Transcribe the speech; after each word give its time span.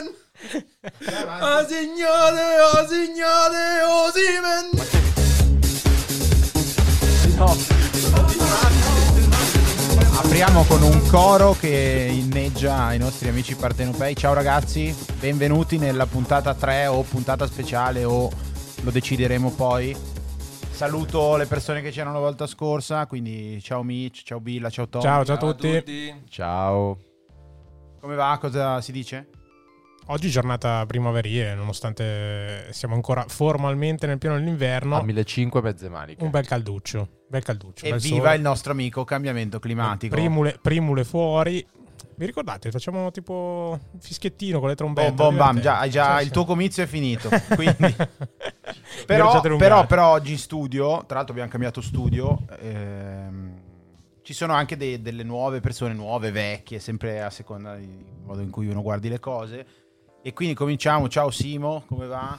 Ha 0.00 1.66
segnato, 1.66 2.36
ha 2.76 2.86
segnato 2.86 3.56
Osimen. 4.06 4.70
Apriamo 10.18 10.64
con 10.64 10.82
un 10.82 11.06
coro 11.08 11.56
che 11.58 12.08
inneggia 12.12 12.92
i 12.92 12.98
nostri 12.98 13.28
amici 13.28 13.56
partenopei. 13.56 14.14
Ciao 14.14 14.34
ragazzi, 14.34 14.94
benvenuti 15.18 15.78
nella 15.78 16.06
puntata 16.06 16.54
3 16.54 16.86
o 16.86 17.02
puntata 17.02 17.46
speciale 17.46 18.04
o 18.04 18.30
lo 18.82 18.90
decideremo 18.90 19.50
poi. 19.50 19.96
Saluto 20.70 21.36
le 21.36 21.46
persone 21.46 21.82
che 21.82 21.90
c'erano 21.90 22.12
la 22.14 22.20
volta 22.20 22.46
scorsa, 22.46 23.06
quindi 23.06 23.60
ciao 23.60 23.82
Mitch, 23.82 24.22
ciao 24.22 24.38
Billa, 24.38 24.70
ciao 24.70 24.88
Tom. 24.88 25.02
Ciao, 25.02 25.24
ciao 25.24 25.34
a 25.34 25.38
tutti. 25.38 26.22
Ciao. 26.28 26.98
Come 28.00 28.14
va? 28.14 28.38
Cosa 28.40 28.80
si 28.80 28.92
dice? 28.92 29.28
Oggi 30.10 30.30
giornata 30.30 30.86
primaverile, 30.86 31.54
nonostante 31.54 32.68
siamo 32.70 32.94
ancora 32.94 33.26
formalmente 33.28 34.06
nel 34.06 34.16
pieno 34.16 34.36
dell'inverno. 34.36 34.96
A 34.96 35.02
1500 35.02 35.60
mezze 35.60 35.88
maniche. 35.90 36.24
Un 36.24 36.30
bel 36.30 36.46
calduccio. 36.46 37.08
Bel 37.28 37.42
calduccio. 37.42 37.84
bel 37.84 37.94
Evviva 37.98 38.16
sole. 38.24 38.36
il 38.36 38.40
nostro 38.40 38.72
amico 38.72 39.04
cambiamento 39.04 39.58
climatico. 39.58 40.14
Primule, 40.14 40.58
primule 40.62 41.04
fuori. 41.04 41.64
Vi 42.16 42.24
ricordate? 42.24 42.70
Facciamo 42.70 43.10
tipo 43.10 43.78
un 43.92 44.00
fischiettino 44.00 44.60
con 44.60 44.70
le 44.70 44.76
trombette. 44.76 45.12
Bom, 45.12 45.36
bom, 45.36 45.36
bam, 45.36 45.60
già, 45.60 45.78
hai 45.78 45.90
già- 45.90 46.14
Sì, 46.16 46.20
il 46.22 46.26
sì. 46.28 46.32
tuo 46.32 46.44
comizio 46.46 46.82
è 46.82 46.86
finito. 46.86 47.28
Quindi... 47.54 47.94
Però, 49.06 49.40
però, 49.58 49.86
però 49.86 50.06
oggi 50.12 50.32
in 50.32 50.38
studio, 50.38 51.04
tra 51.04 51.16
l'altro 51.16 51.32
abbiamo 51.32 51.50
cambiato 51.50 51.82
studio, 51.82 52.44
ehm, 52.60 53.60
ci 54.22 54.32
sono 54.32 54.54
anche 54.54 54.76
dei- 54.78 55.02
delle 55.02 55.22
nuove 55.22 55.60
persone, 55.60 55.92
nuove, 55.92 56.30
vecchie, 56.30 56.78
sempre 56.80 57.22
a 57.22 57.28
seconda 57.30 57.74
del 57.74 57.88
modo 58.24 58.40
in 58.40 58.50
cui 58.50 58.68
uno 58.68 58.80
guardi 58.80 59.10
le 59.10 59.20
cose. 59.20 59.66
E 60.28 60.34
quindi 60.34 60.54
cominciamo. 60.54 61.08
Ciao 61.08 61.30
Simo, 61.30 61.84
come 61.88 62.06
va? 62.06 62.38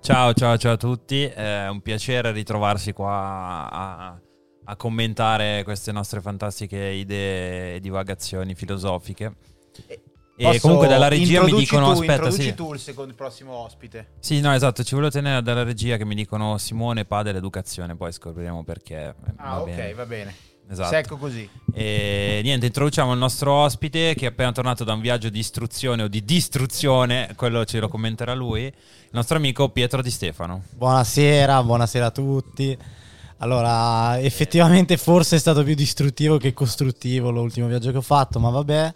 Ciao, 0.00 0.32
ciao, 0.34 0.58
ciao 0.58 0.72
a 0.72 0.76
tutti. 0.76 1.22
È 1.22 1.68
un 1.68 1.80
piacere 1.82 2.32
ritrovarsi 2.32 2.92
qua 2.92 3.68
a, 3.70 4.20
a 4.64 4.74
commentare 4.76 5.62
queste 5.62 5.92
nostre 5.92 6.20
fantastiche 6.20 6.76
idee 6.84 7.76
e 7.76 7.80
divagazioni 7.80 8.56
filosofiche. 8.56 9.36
E 9.88 10.00
Posso- 10.44 10.58
comunque 10.62 10.88
dalla 10.88 11.06
regia 11.06 11.44
mi 11.44 11.52
dicono: 11.52 11.92
tu, 11.92 12.00
Aspetta, 12.00 12.30
sì. 12.32 12.54
tu 12.54 12.72
il 12.72 12.80
secondo 12.80 13.10
il 13.10 13.16
prossimo 13.16 13.52
ospite. 13.52 14.14
Sì, 14.18 14.40
no, 14.40 14.52
esatto. 14.52 14.82
Ci 14.82 14.96
volevo 14.96 15.12
tenere 15.12 15.40
dalla 15.40 15.62
regia 15.62 15.96
che 15.96 16.04
mi 16.04 16.16
dicono 16.16 16.58
Simone 16.58 17.04
Pa 17.04 17.22
dell'educazione. 17.22 17.94
Poi 17.94 18.10
scopriremo 18.10 18.64
perché. 18.64 19.14
Ah, 19.36 19.54
Va 19.54 19.60
ok, 19.60 19.66
bene. 19.66 19.94
va 19.94 20.06
bene. 20.06 20.34
Esatto. 20.70 20.90
Secco 20.90 21.16
così. 21.16 21.48
E 21.72 22.40
niente, 22.42 22.66
introduciamo 22.66 23.12
il 23.12 23.18
nostro 23.18 23.52
ospite 23.52 24.14
che 24.14 24.26
è 24.26 24.28
appena 24.28 24.52
tornato 24.52 24.84
da 24.84 24.92
un 24.92 25.00
viaggio 25.00 25.30
di 25.30 25.38
istruzione 25.38 26.02
o 26.02 26.08
di 26.08 26.24
distruzione, 26.24 27.32
quello 27.36 27.64
ce 27.64 27.80
lo 27.80 27.88
commenterà 27.88 28.34
lui, 28.34 28.64
il 28.64 28.74
nostro 29.10 29.38
amico 29.38 29.70
Pietro 29.70 30.02
Di 30.02 30.10
Stefano. 30.10 30.64
Buonasera, 30.76 31.62
buonasera 31.62 32.06
a 32.06 32.10
tutti. 32.10 32.76
Allora, 33.38 34.20
effettivamente 34.20 34.96
forse 34.96 35.36
è 35.36 35.38
stato 35.38 35.62
più 35.62 35.74
distruttivo 35.74 36.38
che 36.38 36.52
costruttivo 36.52 37.30
l'ultimo 37.30 37.66
viaggio 37.68 37.90
che 37.90 37.98
ho 37.98 38.02
fatto, 38.02 38.38
ma 38.38 38.50
vabbè. 38.50 38.94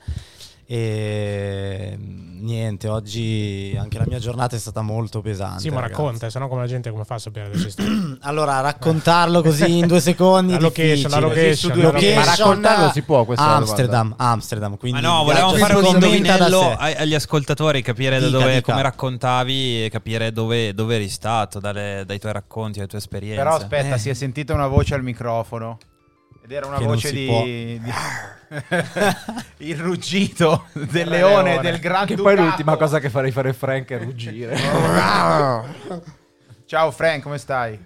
E 0.75 1.99
niente, 1.99 2.89
oggi 2.89 3.77
anche 3.79 3.99
la 3.99 4.05
mia 4.07 4.19
giornata 4.19 4.57
è 4.57 4.59
stata 4.59 4.81
molto 4.81 5.21
pesante. 5.21 5.61
Sì, 5.61 5.69
ma 5.69 5.81
ragazzi. 5.81 6.01
racconta, 6.01 6.31
sennò 6.31 6.49
come 6.49 6.63
la 6.63 6.67
gente 6.67 6.91
come 6.91 7.05
fa 7.05 7.17
a 7.17 7.19
sapere 7.19 7.59
stato? 7.69 7.91
Allora, 8.23 8.59
raccontarlo 8.61 9.43
così 9.43 9.77
in 9.79 9.87
due 9.87 10.01
secondi 10.01 10.55
La 10.55 10.61
location, 10.61 11.11
la 11.11 11.19
location, 11.19 11.55
Su 11.57 11.69
la 11.69 11.75
due 11.75 11.83
location. 11.83 12.15
Ma 12.15 12.25
raccontarlo 12.25 12.91
si 12.93 13.03
può, 13.03 13.25
questa 13.27 13.45
Amsterdam, 13.45 14.15
Amsterdam. 14.17 14.79
Quindi 14.79 14.99
Ma 15.03 15.07
no, 15.07 15.25
volevamo 15.25 15.53
fare 15.57 15.75
un 15.75 15.83
da 15.83 15.89
indovinello 15.89 16.75
agli 16.79 17.15
ascoltatori, 17.15 17.83
capire 17.83 18.19
da 18.19 18.27
Dica, 18.29 18.39
dove, 18.39 18.55
dica. 18.55 18.71
come 18.73 18.83
raccontavi 18.83 19.85
e 19.85 19.91
capire 19.91 20.33
dove, 20.33 20.73
dove 20.73 20.95
eri 20.95 21.11
stato, 21.11 21.61
dalle- 21.61 22.05
dai 22.07 22.19
tuoi 22.19 22.33
racconti, 22.33 22.79
dalle 22.79 22.89
tue 22.89 22.97
esperienze. 22.99 23.37
Però 23.43 23.57
aspetta, 23.57 23.97
Eh. 23.97 23.99
si 23.99 24.09
è 24.09 24.15
sentita 24.15 24.55
una 24.55 24.69
voce 24.69 24.95
al 24.95 25.03
microfono. 25.03 25.77
Ed 26.45 26.51
era 26.51 26.67
una 26.67 26.79
voce 26.81 27.13
di, 27.13 27.81
di- 27.81 27.93
il 29.69 29.79
ruggito 29.79 30.67
del 30.73 31.09
leone 31.09 31.61
del 31.61 31.79
Gran 31.79 32.05
Che 32.05 32.17
poi 32.17 32.35
l'ultima 32.37 32.77
cosa 32.77 32.99
che 32.99 33.11
farei 33.11 33.31
fare 33.31 33.53
Frank 33.53 33.91
è 33.91 33.99
ruggire. 33.99 34.57
Ciao 36.67 36.91
Frank, 36.91 37.23
come 37.23 37.39
stai? 37.39 37.79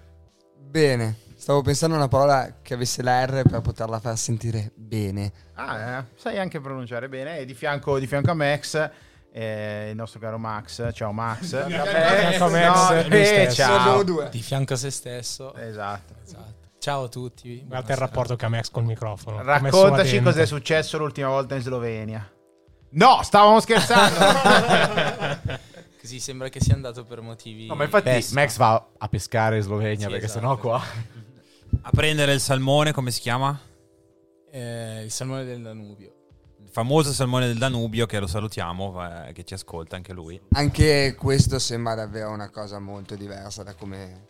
Bene, 0.57 1.17
stavo 1.35 1.61
pensando 1.61 1.93
a 1.95 1.99
una 1.99 2.07
parola 2.07 2.55
che 2.63 2.73
avesse 2.73 3.03
la 3.03 3.23
R 3.25 3.43
per 3.47 3.61
poterla 3.61 3.99
far 3.99 4.17
sentire 4.17 4.71
bene. 4.73 5.31
Ah, 5.53 5.99
eh, 5.99 6.05
sai 6.15 6.39
anche 6.39 6.59
pronunciare 6.59 7.07
bene. 7.09 7.37
E 7.37 7.45
di 7.45 7.53
fianco, 7.53 7.99
di 7.99 8.07
fianco 8.07 8.31
a 8.31 8.33
Max, 8.33 8.89
eh, 9.31 9.89
il 9.91 9.95
nostro 9.95 10.19
caro 10.19 10.39
Max. 10.39 10.91
Ciao 10.93 11.11
Max. 11.11 11.67
fianco 11.67 12.45
a 12.45 12.49
Max, 12.49 12.89
no, 12.89 13.07
lui 13.07 13.21
eh, 13.21 13.51
ciao. 13.51 14.03
di 14.29 14.41
fianco 14.41 14.73
a 14.73 14.77
se 14.77 14.89
stesso. 14.89 15.53
Esatto. 15.53 16.15
Esatto. 16.23 16.56
Ciao 16.87 17.03
a 17.03 17.09
tutti. 17.09 17.65
Guarda 17.67 17.91
il 17.91 17.99
rapporto 17.99 18.37
che 18.37 18.45
ha 18.45 18.47
Max 18.47 18.71
col 18.71 18.85
microfono. 18.85 19.43
Raccontaci 19.43 20.21
cos'è 20.21 20.45
successo 20.45 20.97
l'ultima 20.97 21.27
volta 21.27 21.55
in 21.55 21.61
Slovenia. 21.61 22.31
No, 22.91 23.21
stavamo 23.23 23.59
scherzando. 23.59 25.59
Così 25.99 26.21
sembra 26.21 26.47
che 26.47 26.61
sia 26.61 26.75
andato 26.75 27.03
per 27.03 27.19
motivi. 27.19 27.67
No, 27.67 27.75
ma 27.75 27.83
infatti 27.83 28.05
Pesca. 28.05 28.35
Max 28.35 28.55
va 28.55 28.87
a 28.99 29.07
pescare 29.09 29.57
in 29.57 29.63
Slovenia 29.63 30.05
Sì, 30.05 30.11
perché 30.11 30.27
esatto. 30.27 30.39
sennò 30.39 30.57
qua... 30.57 30.79
A 31.81 31.89
prendere 31.89 32.31
il 32.31 32.39
salmone, 32.39 32.93
come 32.93 33.11
si 33.11 33.19
chiama? 33.19 33.59
Eh, 34.49 35.03
il 35.03 35.11
salmone 35.11 35.43
del 35.43 35.61
Danubio. 35.61 36.13
Il 36.63 36.69
famoso 36.71 37.11
salmone 37.11 37.47
del 37.47 37.57
Danubio, 37.57 38.05
che 38.05 38.17
lo 38.17 38.27
salutiamo, 38.27 39.25
eh, 39.25 39.33
che 39.33 39.43
ci 39.43 39.55
ascolta 39.55 39.97
anche 39.97 40.13
lui. 40.13 40.39
Anche 40.53 41.17
questo 41.19 41.59
sembra 41.59 41.95
davvero 41.95 42.31
una 42.31 42.49
cosa 42.49 42.79
molto 42.79 43.15
diversa 43.15 43.63
da 43.63 43.73
come... 43.73 44.27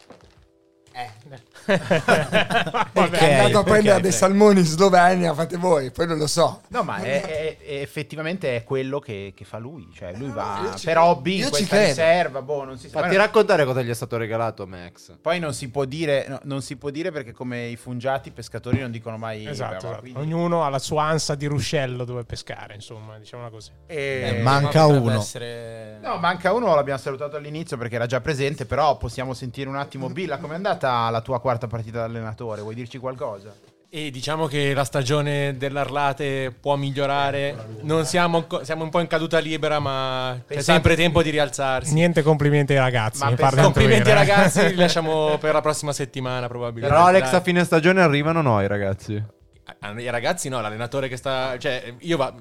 Vabbè. 1.66 2.88
Ok, 2.94 3.12
È 3.12 3.34
andato 3.40 3.60
a 3.60 3.64
prendere 3.64 4.02
dei 4.02 4.12
salmoni 4.12 4.60
in 4.60 4.66
Slovenia, 4.66 5.34
fate 5.34 5.58
voi, 5.58 5.92
poi 5.92 6.08
non 6.08 6.18
lo 6.18 6.28
so. 6.28 6.62
No, 6.70 6.84
ma 6.84 6.98
è, 6.98 7.22
è- 7.22 7.58
è- 7.60 7.82
effettivamente 7.82 8.56
è 8.56 8.64
quello 8.64 9.00
che, 9.00 9.34
che 9.36 9.46
fa 9.46 9.58
lui. 9.60 9.90
Cioè, 9.94 10.14
lui 10.16 10.30
va 10.30 10.62
io 10.64 10.76
ci 10.76 10.86
per 10.86 10.96
credo. 10.96 11.10
hobby 11.10 11.34
in 11.34 11.40
Io 11.40 11.44
ci 11.46 11.50
questa 11.52 11.68
credo. 11.76 11.88
riserva. 11.90 12.42
Boh, 12.42 12.64
non 12.64 12.78
si 12.78 12.90
sa. 12.90 13.02
Fatti 13.02 13.16
raccontare 13.16 13.66
cosa 13.66 13.82
gli 13.82 13.90
è 13.90 13.94
stato 13.94 14.18
regalato 14.18 14.66
Max. 14.66 15.18
Poi 15.22 15.40
non 15.40 15.54
si 15.54 15.70
può 15.70 15.86
dire, 15.86 16.26
no, 16.28 16.40
non 16.44 16.62
si 16.62 16.76
può 16.78 16.90
dire 16.90 17.12
perché 17.12 17.32
come 17.32 17.66
i 17.68 17.76
fungiati 17.76 18.30
i 18.30 18.32
pescatori 18.32 18.80
non 18.80 18.90
dicono 18.92 19.18
mai 19.18 19.46
Esatto, 19.48 19.70
brava, 19.70 19.78
esatto. 19.88 20.02
quindi- 20.02 20.20
ognuno 20.20 20.64
ha 20.64 20.70
la 20.70 20.80
sua 20.80 21.04
ansa 21.04 21.36
di 21.36 21.46
ruscello 21.46 22.06
dove 22.06 22.24
pescare, 22.24 22.74
insomma, 22.76 23.18
diciamola 23.18 23.50
così. 23.50 23.72
Eh, 23.86 24.36
Eh, 24.38 24.42
manca 24.42 24.86
uno. 24.86 25.20
essere- 25.20 26.00
No, 26.02 26.18
manca 26.18 26.54
uno, 26.54 26.74
l'abbiamo 26.76 27.00
salutato 27.00 27.36
all'inizio 27.36 27.78
perché 27.78 27.96
era 27.96 28.06
già 28.06 28.22
presente, 28.22 28.66
però 28.66 28.98
possiamo 28.98 29.34
sentire 29.34 29.70
un 29.70 29.76
attimo 29.76 30.10
Billa, 30.10 30.38
com'è 30.38 30.56
andata 30.56 30.87
la 31.10 31.22
tua 31.22 31.40
quarta 31.40 31.68
partita 31.68 32.00
da 32.00 32.06
allenatore? 32.06 32.62
Vuoi 32.62 32.76
dirci 32.76 32.98
qualcosa? 32.98 33.54
E 33.90 34.12
diciamo 34.12 34.48
che 34.48 34.74
la 34.74 34.84
stagione 34.84 35.56
dell'Arlate 35.58 36.54
può 36.60 36.76
migliorare. 36.76 37.56
Non 37.84 38.06
siamo, 38.06 38.46
siamo 38.62 38.84
un 38.84 38.90
po' 38.90 39.00
in 39.00 39.08
caduta 39.08 39.40
libera, 39.40 39.80
ma 39.80 40.34
c'è 40.36 40.56
Pensate- 40.56 40.64
sempre 40.74 40.96
tempo 40.98 41.24
di 41.24 41.30
rialzarsi. 41.30 41.94
Niente 41.94 42.22
complimenti 42.22 42.74
ai 42.74 42.80
ragazzi. 42.80 43.22
Complimenti 43.22 44.10
ai 44.10 44.16
ragazzi, 44.16 44.68
li 44.68 44.76
lasciamo 44.76 45.38
per 45.38 45.54
la 45.54 45.62
prossima 45.62 45.94
settimana 45.94 46.48
probabilmente. 46.48 46.94
Però 46.94 47.08
Alex 47.08 47.32
a 47.32 47.40
fine 47.40 47.64
stagione 47.64 48.02
arrivano 48.02 48.42
noi 48.42 48.68
ragazzi. 48.68 49.14
I 49.14 50.10
ragazzi 50.10 50.50
no, 50.50 50.60
l'allenatore 50.60 51.08
che 51.08 51.16
sta... 51.16 51.58
Cioè, 51.58 51.96
io 52.00 52.18
va... 52.18 52.34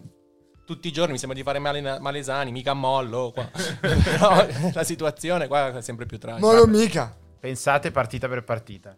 Tutti 0.66 0.88
i 0.88 0.92
giorni 0.92 1.12
mi 1.12 1.18
sembra 1.18 1.38
di 1.38 1.44
fare 1.44 1.60
male, 1.60 2.00
malesani, 2.00 2.50
mica 2.50 2.74
mollo 2.74 3.30
qua. 3.32 3.48
Però 3.80 4.44
la 4.72 4.82
situazione 4.82 5.46
qua 5.46 5.76
è 5.76 5.80
sempre 5.80 6.06
più 6.06 6.18
tragica. 6.18 6.44
Molo 6.44 6.66
mica. 6.66 7.16
Pensate 7.38 7.90
partita 7.90 8.28
per 8.28 8.44
partita. 8.44 8.96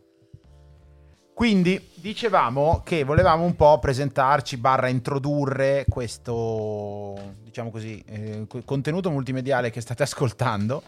Quindi 1.35 1.91
dicevamo 1.95 2.83
che 2.85 3.05
volevamo 3.05 3.45
un 3.45 3.55
po' 3.55 3.79
presentarci, 3.79 4.57
barra 4.57 4.89
introdurre 4.89 5.85
questo, 5.89 7.15
diciamo 7.45 7.71
così, 7.71 8.03
eh, 8.09 8.47
co- 8.49 8.63
contenuto 8.65 9.09
multimediale 9.09 9.71
che 9.71 9.81
state 9.81 10.03
ascoltando, 10.03 10.83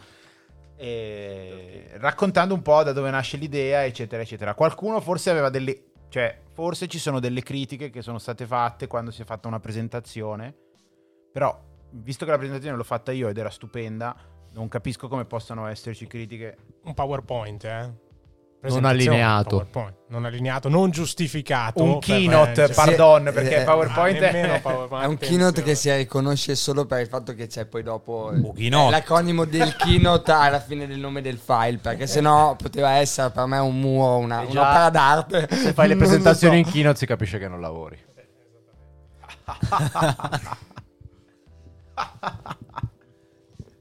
eh, 0.74 1.90
raccontando 1.98 2.52
un 2.52 2.62
po' 2.62 2.82
da 2.82 2.92
dove 2.92 3.10
nasce 3.10 3.36
l'idea, 3.36 3.84
eccetera, 3.84 4.22
eccetera. 4.22 4.54
Qualcuno 4.54 5.00
forse 5.00 5.30
aveva 5.30 5.50
delle, 5.50 5.84
cioè, 6.08 6.40
forse 6.52 6.88
ci 6.88 6.98
sono 6.98 7.20
delle 7.20 7.42
critiche 7.42 7.90
che 7.90 8.02
sono 8.02 8.18
state 8.18 8.44
fatte 8.44 8.88
quando 8.88 9.12
si 9.12 9.22
è 9.22 9.24
fatta 9.24 9.46
una 9.46 9.60
presentazione, 9.60 10.52
però, 11.30 11.56
visto 11.90 12.24
che 12.24 12.30
la 12.32 12.38
presentazione 12.38 12.76
l'ho 12.76 12.82
fatta 12.82 13.12
io 13.12 13.28
ed 13.28 13.38
era 13.38 13.50
stupenda, 13.50 14.16
non 14.52 14.68
capisco 14.68 15.08
come 15.08 15.24
possano 15.24 15.66
esserci 15.66 16.06
critiche 16.06 16.56
Un 16.84 16.94
PowerPoint, 16.94 17.64
eh. 17.64 18.08
Non 18.62 18.84
allineato. 18.84 19.48
PowerPoint. 19.56 19.94
Non 20.08 20.26
allineato, 20.26 20.68
non 20.68 20.90
giustificato. 20.90 21.82
un 21.82 21.92
per- 21.92 22.00
keynote, 22.00 22.66
cioè, 22.66 22.74
pardon, 22.74 23.24
Sì, 23.28 23.32
perché 23.32 23.60
eh, 23.62 23.64
PowerPoint 23.64 24.20
ah, 24.22 24.28
è... 24.28 24.60
PowerPoint, 24.60 25.02
È 25.02 25.06
un 25.06 25.12
attenzione. 25.14 25.16
keynote 25.18 25.62
che 25.62 25.74
si 25.74 25.94
riconosce 25.96 26.54
solo 26.56 26.84
per 26.84 27.00
il 27.00 27.06
fatto 27.06 27.34
che 27.34 27.46
c'è 27.46 27.64
poi 27.64 27.82
dopo 27.82 28.30
keynote. 28.54 28.88
eh, 28.88 28.90
l'acronimo 28.90 29.46
del 29.46 29.74
keynote 29.76 30.30
alla 30.30 30.60
fine 30.60 30.86
del 30.86 30.98
nome 30.98 31.22
del 31.22 31.38
file, 31.38 31.78
perché 31.78 32.06
sennò 32.06 32.54
poteva 32.56 32.90
essere 32.96 33.30
per 33.30 33.46
me 33.46 33.56
un 33.58 33.80
muro, 33.80 34.16
una, 34.18 34.44
già- 34.46 34.60
un'opera 34.60 34.90
d'arte. 34.90 35.48
Se 35.50 35.72
fai 35.72 35.88
le 35.88 35.96
presentazioni 35.96 36.60
so. 36.62 36.66
in 36.68 36.72
keynote 36.74 36.98
si 36.98 37.06
capisce 37.06 37.38
che 37.38 37.48
non 37.48 37.62
lavori. 37.62 37.98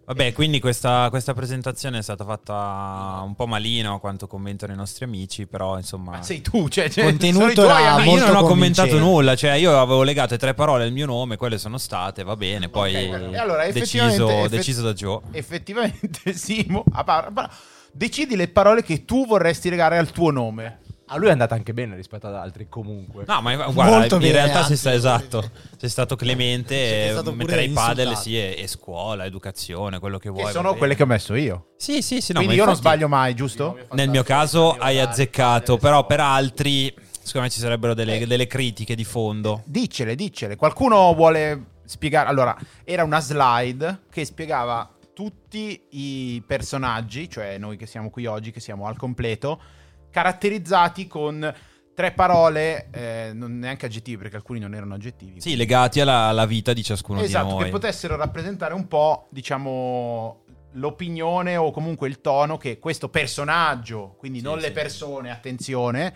Vabbè, 0.09 0.33
quindi 0.33 0.59
questa, 0.59 1.05
questa 1.11 1.35
presentazione 1.35 1.99
è 1.99 2.01
stata 2.01 2.25
fatta 2.25 3.21
un 3.23 3.35
po' 3.35 3.45
malino 3.45 3.93
a 3.93 3.99
quanto 3.99 4.25
commentano 4.25 4.73
i 4.73 4.75
nostri 4.75 5.05
amici, 5.05 5.45
però 5.45 5.77
insomma... 5.77 6.13
Ma 6.13 6.23
sei 6.23 6.41
tu, 6.41 6.67
cioè, 6.67 6.89
cioè 6.89 7.03
Contenuto 7.03 7.69
era 7.69 8.03
io 8.03 8.25
non 8.25 8.37
ho 8.37 8.43
commentato 8.43 8.97
nulla, 8.97 9.35
cioè 9.35 9.51
io 9.51 9.79
avevo 9.79 10.01
legato 10.01 10.35
tre 10.35 10.55
parole 10.55 10.85
al 10.85 10.91
mio 10.91 11.05
nome, 11.05 11.37
quelle 11.37 11.59
sono 11.59 11.77
state, 11.77 12.23
va 12.23 12.35
bene, 12.35 12.69
poi 12.69 12.95
Ok, 12.95 13.33
e 13.33 13.37
allora, 13.37 13.69
deciso, 13.69 14.27
effe- 14.27 14.49
deciso 14.49 14.81
da 14.81 14.93
Joe. 14.93 15.21
Effettivamente, 15.29 16.33
Simo, 16.33 16.83
a 16.91 17.03
par- 17.03 17.25
a 17.25 17.31
par- 17.31 17.51
decidi 17.91 18.35
le 18.35 18.47
parole 18.47 18.81
che 18.81 19.05
tu 19.05 19.27
vorresti 19.27 19.69
legare 19.69 19.99
al 19.99 20.09
tuo 20.09 20.31
nome. 20.31 20.79
A 21.11 21.17
lui 21.17 21.27
è 21.27 21.31
andata 21.31 21.55
anche 21.55 21.73
bene 21.73 21.95
rispetto 21.95 22.27
ad 22.27 22.35
altri, 22.35 22.67
comunque. 22.69 23.23
No, 23.27 23.41
ma 23.41 23.55
guarda, 23.55 23.97
Molto 23.97 24.15
in 24.15 24.21
bene, 24.21 24.33
realtà 24.33 24.63
sei 24.63 24.77
sta 24.77 24.93
esatto. 24.93 25.51
Sei 25.77 25.89
stato 25.89 26.15
clemente 26.15 26.75
Sei 26.75 27.07
e 27.07 27.11
stato 27.11 27.33
metterei 27.33 27.69
padel 27.69 28.15
sì, 28.15 28.37
e, 28.37 28.55
e 28.57 28.67
scuola, 28.67 29.25
educazione, 29.25 29.99
quello 29.99 30.19
che 30.19 30.29
vuoi. 30.29 30.45
che 30.45 30.51
sono 30.51 30.75
quelle 30.75 30.95
che 30.95 31.03
ho 31.03 31.07
messo 31.07 31.33
io. 31.33 31.69
Sì, 31.77 32.01
sì, 32.01 32.21
sì, 32.21 32.33
no, 32.33 32.39
Quindi 32.39 32.57
io 32.57 32.65
non 32.65 32.75
sbaglio 32.75 33.07
mai, 33.07 33.33
giusto? 33.33 33.77
Nel 33.93 34.09
mio 34.09 34.23
caso 34.23 34.77
hai 34.77 34.99
azzeccato, 34.99 35.77
però 35.77 36.05
per 36.05 36.19
altri 36.19 36.93
secondo 37.21 37.47
me 37.47 37.49
ci 37.49 37.59
sarebbero 37.59 37.93
delle, 37.93 38.25
delle 38.25 38.47
critiche 38.47 38.95
di 38.95 39.03
fondo. 39.03 39.61
Diccele, 39.65 40.15
diccele. 40.15 40.55
Qualcuno 40.55 41.13
vuole 41.13 41.77
spiegare? 41.85 42.29
Allora, 42.29 42.55
era 42.83 43.03
una 43.03 43.19
slide 43.19 44.03
che 44.11 44.25
spiegava 44.25 44.91
tutti 45.13 45.81
i 45.89 46.41
personaggi, 46.45 47.29
cioè 47.29 47.57
noi 47.57 47.77
che 47.77 47.85
siamo 47.85 48.09
qui 48.09 48.25
oggi, 48.25 48.51
che 48.51 48.59
siamo 48.59 48.85
al 48.85 48.97
completo, 48.97 49.61
caratterizzati 50.09 51.07
con 51.07 51.53
tre 51.93 52.11
parole, 52.13 52.87
eh, 52.91 53.31
non 53.33 53.59
neanche 53.59 53.85
aggettivi, 53.85 54.17
perché 54.17 54.37
alcuni 54.37 54.59
non 54.59 54.73
erano 54.73 54.93
aggettivi. 54.93 55.41
Sì, 55.41 55.57
legati 55.57 55.99
alla, 55.99 56.27
alla 56.27 56.45
vita 56.45 56.71
di 56.71 56.81
ciascuno 56.81 57.19
esatto, 57.19 57.47
di 57.47 57.53
noi. 57.53 57.63
che 57.65 57.69
potessero 57.69 58.15
rappresentare 58.15 58.73
un 58.73 58.87
po', 58.87 59.27
diciamo, 59.31 60.43
l'opinione 60.73 61.57
o 61.57 61.71
comunque 61.71 62.07
il 62.07 62.21
tono 62.21 62.57
che 62.57 62.79
questo 62.79 63.09
personaggdio, 63.09 64.15
quindi 64.17 64.39
Sì, 64.39 64.45
non 64.45 64.59
sì. 64.59 64.65
le 64.67 64.71
persone, 64.71 65.31
attenzione, 65.31 66.15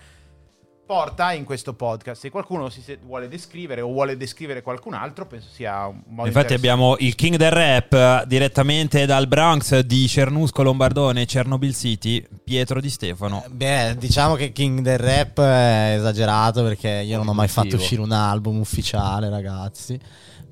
porta 0.85 1.33
in 1.33 1.44
questo 1.44 1.74
podcast. 1.74 2.21
Se 2.21 2.30
qualcuno 2.30 2.69
si 2.69 2.83
vuole 3.03 3.27
descrivere 3.27 3.81
o 3.81 3.88
vuole 3.88 4.18
descrivere 4.18 4.62
qualcun 4.62 4.94
altro, 4.94 5.25
penso 5.25 5.47
sia 5.51 5.88
un 5.88 6.01
modo 6.07 6.27
Infatti 6.27 6.53
abbiamo 6.53 6.95
il 7.00 7.15
king 7.15 7.35
del 7.35 7.51
rap 7.51 7.94
eh, 7.94 8.24
direttamente 8.27 9.06
dal 9.06 9.27
Bronx 9.27 9.80
di 9.80 10.07
Cernusco 10.07 10.63
Lombardone, 10.63 11.25
Chernobyl 11.25 11.74
City, 11.74 12.25
Pietro 12.44 12.81
Di 12.81 12.89
Stefano. 12.89 13.44
Beh, 13.50 13.95
diciamo 13.97 14.35
che 14.35 14.51
King 14.51 14.81
del 14.81 14.97
Rap 14.97 15.39
è 15.39 15.95
esagerato 15.97 16.63
perché 16.63 16.89
io 16.89 17.18
non 17.18 17.27
ho 17.27 17.33
mai 17.33 17.47
fatto 17.47 17.75
uscire 17.75 18.01
un 18.01 18.12
album 18.12 18.59
ufficiale, 18.59 19.29
ragazzi. 19.29 20.00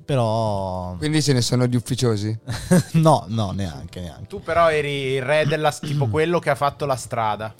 Però 0.04 0.96
Quindi 0.98 1.22
ce 1.22 1.32
ne 1.32 1.40
sono 1.40 1.66
di 1.66 1.76
ufficiosi. 1.76 2.36
no, 2.94 3.24
no, 3.28 3.52
neanche, 3.52 4.00
neanche. 4.00 4.26
Tu 4.26 4.42
però 4.42 4.70
eri 4.70 5.12
il 5.12 5.22
re 5.22 5.46
della 5.46 5.70
tipo 5.72 6.06
quello 6.10 6.38
che 6.38 6.50
ha 6.50 6.54
fatto 6.54 6.86
la 6.86 6.96
strada. 6.96 7.54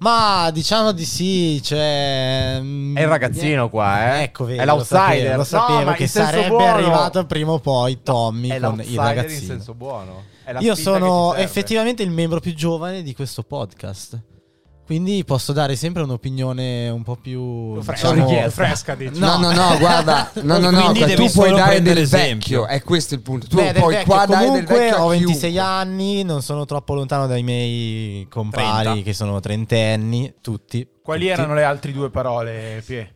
Ma 0.00 0.50
diciamo 0.52 0.92
di 0.92 1.04
sì, 1.04 1.60
cioè 1.62 2.58
mm, 2.60 2.96
È 2.96 3.00
il 3.02 3.08
ragazzino 3.08 3.68
qua, 3.68 4.16
eh. 4.18 4.22
Ecco, 4.24 4.44
vedi, 4.44 4.58
È 4.60 4.64
lo 4.64 4.84
sapevo, 4.84 5.06
l'outsider. 5.12 5.36
Lo 5.36 5.44
sapevo 5.44 5.90
No, 5.90 5.92
che 5.92 6.06
sarebbe 6.06 6.48
buono. 6.48 6.66
arrivato 6.66 7.26
prima 7.26 7.52
o 7.52 7.58
poi 7.58 8.02
Tommy 8.02 8.48
È 8.48 8.60
con 8.60 8.72
il 8.74 8.76
l'outsider 8.76 9.00
in 9.00 9.04
ragazzino. 9.04 9.46
senso 9.46 9.74
buono. 9.74 10.22
Io 10.60 10.74
sono 10.74 11.34
effettivamente 11.34 12.02
il 12.02 12.10
membro 12.10 12.40
più 12.40 12.54
giovane 12.54 13.02
di 13.02 13.14
questo 13.14 13.42
podcast. 13.42 14.18
Quindi 14.88 15.22
posso 15.22 15.52
dare 15.52 15.76
sempre 15.76 16.02
un'opinione 16.02 16.88
un 16.88 17.02
po' 17.02 17.16
più 17.16 17.78
Fresca, 17.82 18.10
diciamo, 18.12 18.48
fresca, 18.48 18.94
dici. 18.94 19.20
No, 19.20 19.36
no, 19.36 19.52
no, 19.52 19.76
guarda, 19.78 20.30
no, 20.40 20.56
no, 20.56 20.70
no, 20.70 20.92
devi 20.92 21.14
tu 21.14 21.30
puoi 21.30 21.52
dare 21.52 21.82
del 21.82 21.98
esempio. 21.98 22.62
vecchio, 22.62 22.66
è 22.66 22.82
questo 22.82 23.12
il 23.12 23.20
punto. 23.20 23.46
Tu 23.48 23.56
Beh, 23.56 23.74
puoi 23.74 23.96
vecchio, 23.96 24.14
qua 24.14 24.24
dare 24.24 24.44
del 24.50 24.64
comunque 24.64 24.78
vecchio 24.78 24.96
ho 25.02 25.08
26 25.08 25.38
chiunque. 25.50 25.60
anni, 25.60 26.22
non 26.24 26.40
sono 26.40 26.64
troppo 26.64 26.94
lontano 26.94 27.26
dai 27.26 27.42
miei 27.42 28.26
compari 28.30 28.80
30. 28.84 29.02
che 29.02 29.12
sono 29.12 29.38
trentenni, 29.40 30.32
tutti. 30.40 30.88
Quali 31.02 31.20
tutti. 31.26 31.32
erano 31.32 31.52
le 31.52 31.64
altre 31.64 31.92
due 31.92 32.08
parole, 32.08 32.82
Pie? 32.86 33.12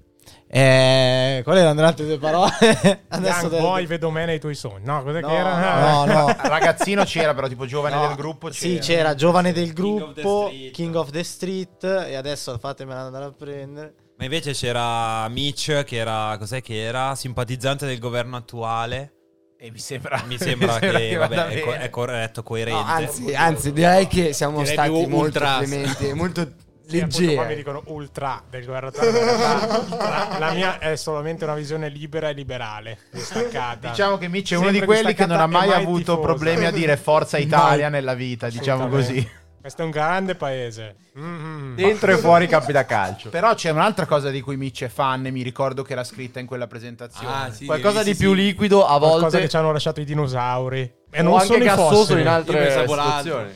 Eh, 0.55 1.41
quali 1.45 1.61
erano 1.61 1.81
le 1.81 1.87
altre 1.87 2.05
due 2.05 2.19
parole? 2.19 2.51
Adesso 3.09 3.39
Young 3.39 3.51
devo- 3.51 3.63
boy, 3.69 3.87
vedo 3.87 4.11
me 4.11 4.27
nei 4.27 4.39
tuoi 4.39 4.55
sogni. 4.55 4.85
No, 4.85 5.03
cos'è 5.03 5.21
No, 5.23 5.29
che 5.29 5.35
era? 5.35 5.81
no, 5.81 6.05
no. 6.05 6.37
Ragazzino 6.43 7.05
c'era 7.05 7.33
però 7.33 7.49
tipo 7.49 7.65
giovane 7.65 7.95
No, 7.95 8.07
del 8.09 8.17
gruppo 8.17 8.51
Sì, 8.53 8.73
c'era. 8.73 8.81
c'era 8.83 9.15
giovane 9.15 9.53
del 9.55 9.73
King 9.73 10.01
of 10.03 10.13
the 10.13 10.21
gruppo, 10.21 10.47
Street. 10.49 10.73
King 10.75 10.95
of 10.95 11.11
the 11.11 11.25
Street 11.25 11.85
e 11.85 12.15
adesso 12.17 12.59
fatemela 12.59 13.01
andare 13.01 13.25
a 13.25 13.33
prendere. 13.33 13.95
Ma 14.19 14.25
invece 14.25 14.53
c'era 14.53 15.27
Mitch 15.31 15.85
che 15.85 15.97
era, 15.97 16.37
cos'è 16.39 16.61
che 16.61 16.83
era? 16.83 17.15
Simpatizzante 17.15 17.87
del 17.87 17.99
governo 17.99 18.37
attuale. 18.37 19.15
E 19.59 19.71
mi 19.71 19.79
sembra, 19.79 20.23
Mi 20.27 20.37
sembra 20.37 20.77
che 20.81 21.17
vabbè, 21.17 21.35
vada 21.35 21.49
è, 21.49 21.61
co- 21.61 21.73
è 21.73 21.89
corretto, 21.89 22.43
coerente. 22.43 22.79
No, 22.83 22.87
anzi, 22.87 23.35
anzi, 23.35 23.73
direi 23.73 24.07
che 24.07 24.35
siamo 24.35 24.59
Direi 24.59 24.73
stati 24.75 25.07
molto 25.07 25.41
clementi, 25.41 26.13
molto 26.13 26.53
Appunto, 27.01 27.35
qua 27.35 27.45
mi 27.45 27.55
dicono 27.55 27.83
ultra 27.87 28.43
del 28.49 28.65
realtà 28.65 30.39
La, 30.39 30.53
mia 30.53 30.79
è 30.79 30.97
solamente 30.97 31.45
una 31.45 31.55
visione 31.55 31.89
libera 31.89 32.29
e 32.29 32.33
liberale, 32.33 32.99
distaccata. 33.11 33.89
Diciamo 33.89 34.19
che 34.19 34.29
Mitch 34.29 34.53
è 34.53 34.57
uno 34.57 34.71
di 34.71 34.81
quelli 34.83 35.15
che 35.15 35.27
non 35.27 35.41
ha 35.41 35.47
mai 35.47 35.69
mai 35.69 35.83
avuto 35.83 36.17
tifosa. 36.17 36.21
problemi 36.21 36.67
a 36.67 36.71
dire 36.71 36.97
Forza 36.97 37.39
Italia 37.39 37.89
nella 37.89 38.15
vita, 38.15 38.49
diciamo 38.49 38.89
così. 38.89 39.41
Questo 39.63 39.83
è 39.83 39.85
un 39.85 39.93
grande 39.93 40.35
paese. 40.35 40.97
Mm-mm. 41.17 41.77
Dentro 41.77 42.11
e 42.11 42.17
fuori 42.17 42.49
campi 42.49 42.73
da 42.73 42.85
calcio. 42.85 43.29
Però 43.29 43.55
c'è 43.55 43.71
un'altra 43.71 44.07
cosa 44.07 44.29
di 44.31 44.41
cui 44.41 44.57
Mitch 44.57 44.83
è 44.83 44.89
fan 44.89 45.25
e 45.27 45.31
mi 45.31 45.43
ricordo 45.43 45.85
che 45.85 45.93
era 45.93 46.03
scritta 46.03 46.41
in 46.41 46.47
quella 46.47 46.67
presentazione. 46.67 47.33
Ah, 47.33 47.53
sì, 47.53 47.67
Qualcosa 47.67 48.01
sì, 48.01 48.07
di 48.07 48.15
sì, 48.15 48.21
più 48.25 48.35
sì. 48.35 48.43
liquido 48.43 48.85
a 48.85 48.99
Qualcosa 48.99 49.21
volte 49.21 49.41
che 49.41 49.49
ci 49.49 49.57
hanno 49.57 49.71
lasciato 49.71 50.01
i 50.01 50.05
dinosauri. 50.05 50.93
E 51.11 51.21
o 51.21 51.23
non 51.23 51.35
anche 51.35 51.47
sono 51.47 51.63
i 51.63 51.67
gassoso 51.67 51.95
fossili. 51.95 52.21
in 52.23 52.27
altre 52.27 52.71
situazioni. 52.87 53.55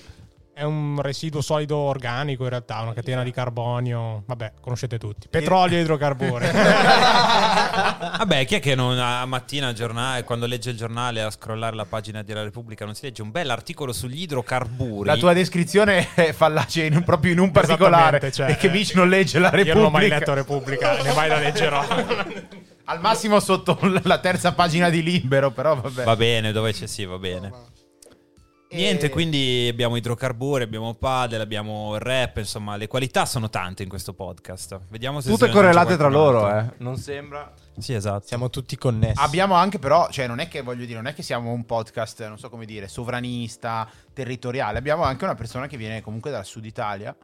È 0.59 0.63
un 0.63 0.99
residuo 1.03 1.43
solido 1.43 1.77
organico 1.77 2.45
in 2.45 2.49
realtà, 2.49 2.81
una 2.81 2.95
catena 2.95 3.23
di 3.23 3.31
carbonio. 3.31 4.23
Vabbè, 4.25 4.53
conoscete 4.59 4.97
tutti. 4.97 5.29
Petrolio 5.29 5.77
e 5.77 5.83
idrocarburi. 5.83 6.47
Vabbè, 8.17 8.47
chi 8.47 8.55
è 8.55 8.61
che 8.61 8.75
non 8.75 8.99
a 8.99 9.27
mattina 9.27 9.67
al 9.69 9.75
giornale, 9.75 10.25
quando 10.25 10.47
legge 10.47 10.71
il 10.71 10.79
giornale 10.79 11.21
a 11.21 11.29
scrollare 11.31 11.77
la 11.77 11.85
pagina 11.85 12.23
della 12.23 12.43
Repubblica 12.43 12.87
non 12.87 12.95
si 12.95 13.05
legge 13.05 13.21
un 13.21 13.33
bel 13.33 13.51
articolo 13.51 13.93
sugli 13.93 14.23
idrocarburi? 14.23 15.07
La 15.07 15.19
tua 15.19 15.35
descrizione 15.35 16.09
è 16.17 16.33
fallace 16.33 16.85
in 16.85 16.97
un- 16.97 17.05
proprio 17.05 17.33
in 17.33 17.39
un 17.41 17.51
particolare. 17.51 18.33
Cioè, 18.33 18.53
e 18.53 18.57
che 18.57 18.71
Mitch 18.71 18.95
non 18.95 19.11
legge 19.11 19.39
la 19.39 19.51
Repubblica. 19.51 19.75
Io 19.77 19.83
non 19.83 19.93
ho 19.93 19.95
mai 19.95 20.09
letto 20.09 20.33
Repubblica, 20.33 21.03
né 21.03 21.13
mai 21.13 21.29
la 21.29 21.39
leggerò. 21.39 21.85
Al 22.85 23.01
massimo 23.01 23.41
sotto 23.41 23.79
la 24.05 24.19
terza 24.21 24.55
pagina 24.55 24.89
di 24.89 25.03
Libero, 25.03 25.51
però 25.51 25.79
vabbè. 25.79 26.05
Va 26.05 26.17
bene, 26.17 26.51
dove 26.53 26.73
c'è 26.73 26.87
sì, 26.87 27.05
va 27.05 27.19
bene. 27.19 27.75
Niente, 28.77 29.09
quindi 29.11 29.69
abbiamo 29.71 29.97
idrocarburi, 29.97 30.63
abbiamo 30.63 30.95
padel, 30.95 31.41
abbiamo 31.41 31.95
il 31.95 32.01
rap, 32.01 32.37
insomma, 32.37 32.77
le 32.77 32.87
qualità 32.87 33.25
sono 33.27 33.49
tante 33.51 33.83
in 33.83 33.89
questo 33.89 34.13
podcast. 34.13 34.79
Vediamo 34.89 35.21
se 35.21 35.31
Tutte 35.31 35.51
correlate 35.51 35.97
tra 35.97 36.09
loro, 36.09 36.45
altro. 36.45 36.73
eh. 36.73 36.75
Non 36.79 36.97
sembra. 36.97 37.53
Sì, 37.79 37.93
esatto. 37.95 38.27
Siamo 38.27 38.49
tutti 38.51 38.77
connessi. 38.77 39.21
Abbiamo 39.21 39.55
anche 39.55 39.79
però, 39.79 40.09
cioè 40.11 40.27
non 40.27 40.39
è 40.39 40.49
che 40.49 40.63
voglio 40.63 40.85
dire, 40.85 40.97
non 40.97 41.07
è 41.07 41.15
che 41.15 41.23
siamo 41.23 41.53
un 41.53 41.65
podcast, 41.65 42.27
non 42.27 42.39
so 42.39 42.49
come 42.49 42.65
dire, 42.65 42.89
sovranista, 42.89 43.89
territoriale, 44.13 44.79
abbiamo 44.79 45.03
anche 45.03 45.25
una 45.25 45.35
persona 45.35 45.67
che 45.67 45.77
viene 45.77 46.01
comunque 46.03 46.31
dal 46.31 46.45
sud 46.45 46.65
Italia. 46.65 47.15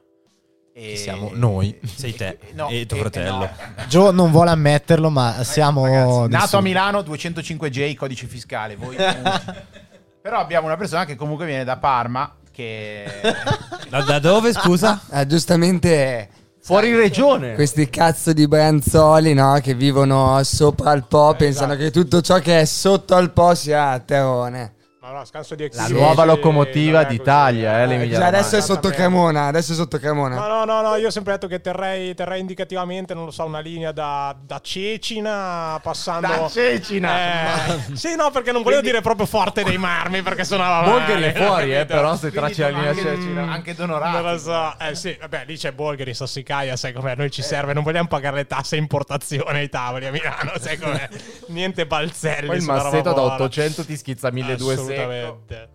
E... 0.75 0.81
Che 0.89 0.97
siamo 0.97 1.31
noi. 1.35 1.79
Sei 1.85 2.15
te 2.15 2.39
No, 2.55 2.69
e 2.69 2.87
tuo 2.87 2.97
fratello. 2.97 3.37
no. 3.39 3.51
Joe 3.89 4.11
non 4.13 4.31
vuole 4.31 4.51
ammetterlo, 4.51 5.11
ma 5.11 5.45
siamo 5.45 5.85
Ragazzi, 5.85 6.29
nato 6.31 6.57
a. 6.57 6.61
Milano 6.63 7.01
205J 7.01 7.95
codice 7.95 8.27
fiscale 8.27 8.77
voi 8.77 8.97
però 10.23 10.39
abbiamo 10.39 10.67
una 10.69 10.77
persona 10.77 11.05
che 11.05 11.17
comunque 11.17 11.47
viene 11.47 11.65
da 11.65 11.77
Parma 11.79 12.33
che 12.53 13.05
Da, 13.91 14.03
da 14.03 14.19
dove, 14.21 14.53
scusa? 14.53 15.01
Ah, 15.11 15.27
giustamente 15.27 16.29
Fuori 16.63 16.95
regione. 16.95 17.55
questi 17.55 17.91
cazzo 17.91 18.33
di 18.33 18.47
branzoli, 18.47 19.35
no, 19.35 19.59
che 19.61 19.75
vivono 19.75 20.41
sopra 20.45 20.93
al 20.93 21.07
Po, 21.07 21.35
pensano 21.35 21.75
che 21.75 21.91
tutto 21.91 22.21
ciò 22.21 22.39
che 22.39 22.61
è 22.61 22.65
sotto 22.65 23.17
al 23.17 23.33
Po 23.33 23.55
sia 23.55 23.99
terrone. 23.99 24.75
Ma 25.03 25.11
no, 25.11 25.25
scanso 25.25 25.57
di 25.57 25.69
La 25.73 25.89
nuova 25.89 26.25
locomotiva 26.25 27.03
d'Italia, 27.03 27.83
eh, 27.83 27.87
l'Emilia 27.89 28.19
Cioè, 28.19 28.27
adesso 28.29 28.57
è 28.57 28.61
sotto 28.61 28.89
Cremona, 28.91 29.47
adesso 29.47 29.73
è 29.73 29.75
sotto 29.75 29.97
No, 29.97 30.01
Cremona. 30.01 30.37
no, 30.37 30.65
no, 30.65 30.81
no, 30.81 30.95
io 30.95 31.09
ho 31.09 31.11
sempre 31.11 31.33
detto 31.33 31.49
che 31.49 31.61
terrei, 31.61 32.15
terrei 32.15 32.39
indicativamente, 32.39 33.13
non 33.13 33.25
lo 33.25 33.33
so, 33.33 33.45
una 33.45 33.59
linea 33.59 33.91
da, 33.91 34.33
da 34.41 34.61
Cecina 34.63 35.81
passando... 35.83 36.29
Da 36.29 36.49
Cecina! 36.49 37.67
Eh, 37.67 37.97
sì, 37.97 38.15
no, 38.15 38.31
perché 38.31 38.53
non 38.53 38.63
volevo 38.63 38.81
dire 38.81 39.01
proprio 39.01 39.27
Forte 39.27 39.65
dei 39.65 39.77
Marmi, 39.77 40.23
perché 40.23 40.45
suonava 40.45 40.89
Bolgheri 40.89 41.21
male, 41.21 41.33
è 41.33 41.47
fuori, 41.47 41.77
eh, 41.77 41.83
però 41.85 42.15
se 42.15 42.31
Quindi 42.31 42.37
tracci 42.37 42.61
la 42.61 42.69
linea 42.69 42.91
anche, 42.91 43.03
Cecina. 43.03 43.43
anche 43.51 43.75
Donorati 43.75 44.23
Non 44.23 44.31
lo 44.31 44.39
so, 44.39 44.79
eh 44.79 44.95
sì, 44.95 45.17
vabbè, 45.21 45.47
lì 45.49 45.57
c'è 45.57 45.73
Bolgheri, 45.73 46.15
Sassicaia, 46.15 46.77
sai 46.77 46.93
com'è, 46.93 47.17
noi 47.17 47.33
ci 47.33 47.43
serve, 47.43 47.73
non 47.73 47.83
vogliamo 47.83 48.07
pagare 48.07 48.37
le 48.37 48.47
tasse 48.47 48.77
importazione 48.77 49.59
ai 49.59 49.69
tavoli 49.69 50.07
a 50.07 50.13
Milano, 50.13 50.53
sai 50.61 50.79
com'è, 50.79 51.09
niente 51.49 51.87
balzelli. 51.87 52.47
Poi 52.47 52.59
il 52.59 52.63
massetto 52.63 53.03
da 53.09 53.15
buona. 53.15 53.35
800 53.35 53.85
ti 53.85 53.97
schizza 53.97 54.31
1200 54.31 54.91
secco. 54.92 54.92
Assolutamente. 54.99 55.71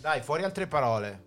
dai 0.00 0.20
fuori 0.20 0.44
altre 0.44 0.66
parole 0.66 1.26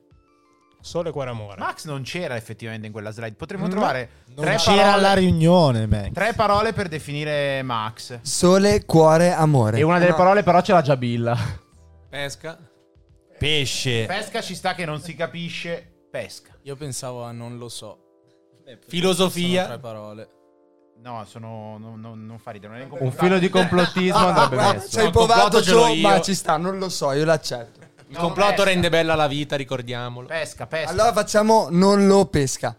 Sole, 0.84 1.12
cuore, 1.12 1.30
amore. 1.30 1.60
Max 1.60 1.86
non 1.86 2.02
c'era 2.02 2.36
effettivamente 2.36 2.88
in 2.88 2.92
quella 2.92 3.12
slide 3.12 3.36
potremmo 3.36 3.66
No, 3.66 3.70
trovare 3.70 4.10
Non 4.34 4.46
tre, 4.46 4.56
c'era 4.56 4.76
parole, 4.78 4.92
alla 4.92 5.14
riunione, 5.14 5.86
Max. 5.86 6.12
tre 6.12 6.34
parole 6.34 6.74
per 6.74 6.88
definire 6.88 7.62
Max 7.62 8.20
Sole, 8.24 8.84
cuore, 8.86 9.32
amore. 9.32 9.78
E 9.78 9.84
una 9.84 10.00
delle 10.00 10.10
No. 10.12 10.16
parole 10.18 10.42
però 10.42 10.60
ce 10.62 10.74
l'ha 10.74 10.82
già 10.82 10.98
Billa. 10.98 11.38
Pesca. 12.10 12.58
Pesce. 13.38 14.06
Pesca 14.08 14.42
ci 14.42 14.56
sta 14.56 14.74
che 14.74 14.86
non 14.86 15.00
si 15.02 15.16
capisce. 15.16 16.06
Pesca. 16.10 16.58
Io 16.64 16.76
pensavo 16.76 17.24
a 17.24 17.32
non 17.32 17.58
lo 17.60 17.70
so. 17.70 18.00
Filosofia. 18.88 19.64
Sono 19.66 19.74
tre 19.74 19.82
parole. 19.82 20.30
No, 21.04 21.26
sono. 21.28 21.78
non- 21.80 22.00
non- 22.00 22.26
non 22.26 22.38
fa 22.38 22.52
ridere. 22.52 22.74
Non 22.78 22.82
è 23.00 23.04
Un 23.04 23.12
filo 23.12 23.40
di 23.40 23.50
complottismo 23.50 24.18
andrebbe 24.28 24.62
Ah, 24.62 24.74
messo. 24.74 24.90
Ci 24.90 25.00
hai 25.00 25.06
No, 25.06 25.12
complotto 25.12 25.34
provato, 25.50 25.62
ce 25.64 25.72
l'ho 25.74 25.86
Gio, 25.88 25.94
io. 25.94 26.08
ma 26.08 26.22
ci 26.22 26.36
sta, 26.36 26.58
non 26.58 26.78
lo 26.78 26.90
so, 26.90 27.12
io 27.12 27.26
l'accetto. 27.26 27.80
Il 28.08 28.18
No, 28.18 28.20
complotto 28.20 28.50
pesca. 28.56 28.64
rende 28.66 28.90
bella 28.90 29.16
la 29.16 29.28
vita, 29.28 29.56
ricordiamolo. 29.56 30.28
Pesca, 30.28 30.68
pesca. 30.68 30.92
Allora 30.92 31.12
facciamo 31.14 31.68
non 31.72 32.06
lo 32.08 32.26
pesca. 32.26 32.76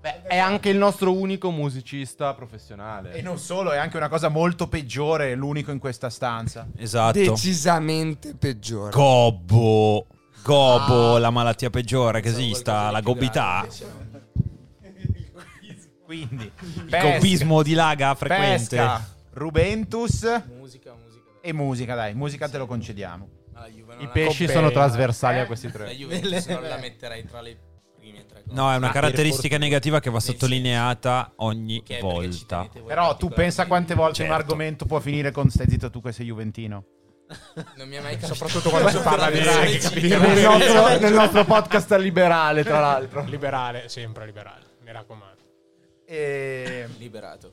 Beh, 0.00 0.22
è 0.22 0.38
anche 0.38 0.70
il 0.70 0.78
nostro 0.78 1.12
unico 1.12 1.50
musicista 1.50 2.32
professionale. 2.32 3.12
E 3.12 3.20
non 3.20 3.38
solo, 3.38 3.70
è 3.72 3.76
anche 3.76 3.98
una 3.98 4.08
cosa 4.08 4.28
molto 4.28 4.66
peggiore, 4.66 5.34
l'unico 5.34 5.72
in 5.72 5.78
questa 5.78 6.08
stanza. 6.08 6.66
Esatto. 6.76 7.18
Decisamente 7.18 8.34
peggiore. 8.34 8.90
Gobbo. 8.92 10.06
Gobbo, 10.42 11.16
Ah. 11.16 11.18
la 11.18 11.28
malattia 11.28 11.68
peggiore 11.68 12.22
che 12.22 12.28
esista, 12.30 12.90
la 12.90 13.02
gobità. 13.02 13.66
Quindi, 16.10 16.50
Il 16.58 16.84
pesca, 16.90 17.08
gobbismo 17.12 17.62
di 17.62 17.72
laga 17.74 18.14
frequente. 18.16 18.76
pesca, 18.76 19.08
Rubentus 19.34 20.22
Musica, 20.58 20.92
musica. 20.94 21.30
e 21.40 21.52
musica, 21.52 21.94
dai, 21.94 22.14
musica 22.14 22.48
te 22.48 22.58
lo 22.58 22.66
concediamo. 22.66 23.28
La 23.54 23.68
non 23.68 24.00
I 24.00 24.04
la- 24.06 24.08
pesci 24.10 24.46
Coppia- 24.46 24.54
sono 24.60 24.70
trasversali 24.72 25.36
Eh? 25.36 25.40
a 25.42 25.46
questi 25.46 25.66
La 25.68 25.72
tre. 25.72 25.94
Juventus 25.94 26.46
non 26.48 26.62
la 26.64 26.78
metterei 26.78 27.24
tra 27.24 27.40
le 27.40 27.56
prime 27.96 28.26
tre 28.26 28.42
cose. 28.42 28.56
No, 28.56 28.72
è 28.72 28.76
una 28.76 28.88
Ah, 28.88 28.92
caratteristica 28.92 29.56
negativa 29.56 30.00
che 30.00 30.10
va 30.10 30.18
sottolineata 30.18 31.32
ogni 31.36 31.80
ci 31.86 32.00
volta. 32.00 32.68
Però 32.84 33.16
tu 33.16 33.28
pensa 33.28 33.66
quante 33.66 33.94
volte 33.94 34.14
Certo. 34.16 34.32
un 34.32 34.38
argomento 34.40 34.86
può 34.86 34.98
finire 34.98 35.30
con 35.30 35.48
stai 35.48 35.68
zitto 35.70 35.90
tu 35.90 36.02
che 36.02 36.10
sei 36.10 36.26
juventino. 36.26 36.84
Non 37.76 37.86
mi 37.88 37.94
è 37.94 38.00
mai 38.00 38.14
capitato. 38.18 38.34
Soprattutto 38.34 38.70
quando 38.70 38.88
si 38.88 38.98
parla 38.98 39.30
di 39.30 39.38
Nel 40.18 40.40
nostro, 40.42 40.88
nel 40.98 41.12
nostro 41.12 41.44
podcast 41.44 41.94
liberale, 41.98 42.64
tra 42.64 42.80
l'altro. 42.80 43.22
Liberale, 43.26 43.88
sempre 43.88 44.26
liberale, 44.26 44.64
mi 44.82 44.90
raccomando. 44.90 45.38
E... 46.10 46.88
Liberato. 46.98 47.52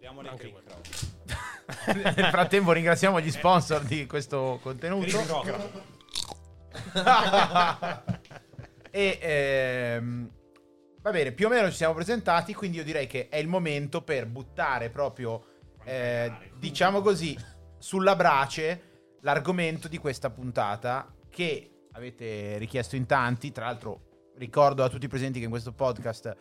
Nel 1.86 2.28
frattempo 2.30 2.70
ringraziamo 2.70 3.20
gli 3.20 3.32
sponsor 3.32 3.82
di 3.82 4.06
questo 4.06 4.60
contenuto. 4.62 5.42
e 8.90 9.18
ehm, 9.20 10.30
va 11.02 11.10
bene, 11.10 11.32
più 11.32 11.46
o 11.46 11.48
meno 11.48 11.68
ci 11.68 11.76
siamo 11.76 11.94
presentati, 11.94 12.54
quindi 12.54 12.76
io 12.76 12.84
direi 12.84 13.08
che 13.08 13.28
è 13.28 13.38
il 13.38 13.48
momento 13.48 14.02
per 14.02 14.26
buttare 14.26 14.88
proprio, 14.88 15.44
eh, 15.84 16.32
diciamo 16.56 17.00
così, 17.00 17.36
sulla 17.78 18.14
brace 18.14 19.16
l'argomento 19.22 19.88
di 19.88 19.98
questa 19.98 20.30
puntata 20.30 21.12
che 21.28 21.86
avete 21.92 22.56
richiesto 22.58 22.94
in 22.94 23.06
tanti. 23.06 23.50
Tra 23.50 23.64
l'altro 23.66 24.30
ricordo 24.36 24.84
a 24.84 24.88
tutti 24.88 25.06
i 25.06 25.08
presenti 25.08 25.38
che 25.40 25.44
in 25.44 25.50
questo 25.50 25.72
podcast 25.72 26.36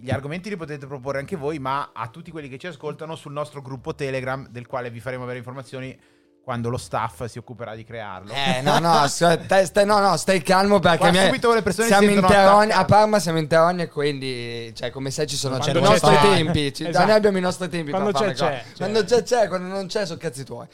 gli 0.00 0.10
argomenti 0.10 0.48
li 0.48 0.56
potete 0.56 0.86
proporre 0.86 1.18
anche 1.18 1.36
voi, 1.36 1.58
ma 1.58 1.90
a 1.92 2.08
tutti 2.08 2.30
quelli 2.30 2.48
che 2.48 2.58
ci 2.58 2.66
ascoltano 2.66 3.14
sul 3.16 3.32
nostro 3.32 3.62
gruppo 3.62 3.94
Telegram, 3.94 4.46
del 4.48 4.66
quale 4.66 4.90
vi 4.90 5.00
faremo 5.00 5.22
avere 5.24 5.38
informazioni 5.38 5.98
quando 6.42 6.68
lo 6.70 6.76
staff 6.76 7.24
si 7.24 7.38
occuperà 7.38 7.74
di 7.74 7.82
crearlo. 7.82 8.32
Eh, 8.32 8.60
no, 8.62 8.78
no, 8.78 9.06
stai, 9.08 9.66
stai- 9.66 9.84
no, 9.84 9.98
no, 9.98 10.16
stai 10.16 10.40
calmo 10.42 10.78
perché 10.78 10.98
Qua 10.98 11.10
mi- 11.10 11.18
subito 11.24 11.52
le 11.52 11.62
persone 11.62 11.88
siamo 11.88 12.06
si 12.06 12.12
in 12.12 12.18
attaccate. 12.18 12.72
a 12.72 12.84
Parma 12.84 13.18
siamo 13.18 13.38
in 13.38 13.48
Terogna 13.48 13.82
e 13.82 13.88
quindi, 13.88 14.72
cioè, 14.74 14.90
come 14.90 15.10
sai 15.10 15.26
ci 15.26 15.34
sono 15.34 15.56
i 15.56 15.72
nostri 15.80 16.14
c'è. 16.14 16.20
tempi, 16.20 16.72
ci- 16.72 16.86
Esatto. 16.86 17.06
noi 17.06 17.14
abbiamo 17.16 17.38
i 17.38 17.40
nostri 17.40 17.68
tempi 17.68 17.90
Quando 17.90 18.12
c'è, 18.12 18.32
c'è. 18.32 18.62
Quando 18.76 19.02
c'è 19.02 19.22
c'è, 19.24 19.48
quando 19.48 19.66
non 19.66 19.86
c'è 19.88 20.06
sono 20.06 20.18
cazzi 20.20 20.44
tuoi. 20.44 20.66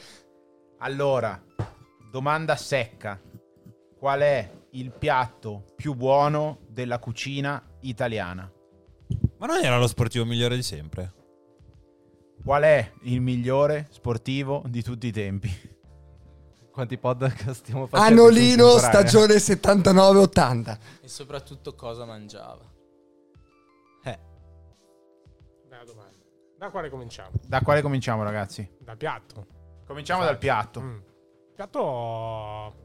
Allora, 0.79 1.41
domanda 2.11 2.55
secca. 2.55 3.19
Qual 3.97 4.19
è 4.19 4.47
il 4.71 4.91
piatto 4.91 5.63
più 5.75 5.95
buono 5.95 6.59
della 6.67 6.99
cucina 6.99 7.59
italiana? 7.81 8.47
Ma 9.43 9.49
non 9.55 9.61
era 9.61 9.77
lo 9.77 9.87
sportivo 9.87 10.23
migliore 10.23 10.55
di 10.55 10.63
sempre? 10.63 11.13
Qual 12.45 12.63
è 12.63 12.93
il 13.01 13.19
migliore 13.19 13.87
sportivo 13.89 14.63
di 14.67 14.81
tutti 14.81 15.07
i 15.07 15.11
tempi? 15.11 15.51
Quanti 16.71 16.97
podcast 16.97 17.59
stiamo 17.59 17.85
facendo? 17.85 18.21
Anolino, 18.21 18.77
stagione 18.77 19.33
79-80. 19.33 20.77
E 21.01 21.07
soprattutto 21.09 21.75
cosa 21.75 22.05
mangiava. 22.05 22.71
Bella 25.67 25.83
domanda. 25.83 26.23
Da 26.57 26.69
quale 26.69 26.89
cominciamo? 26.89 27.31
Da 27.45 27.59
quale 27.59 27.81
cominciamo, 27.81 28.23
ragazzi? 28.23 28.77
Dal 28.79 28.95
piatto. 28.95 29.47
Cominciamo 29.85 30.23
dal 30.23 30.37
piatto. 30.37 30.79
Mm. 30.79 30.95
Il 30.95 31.53
piatto 31.53 32.75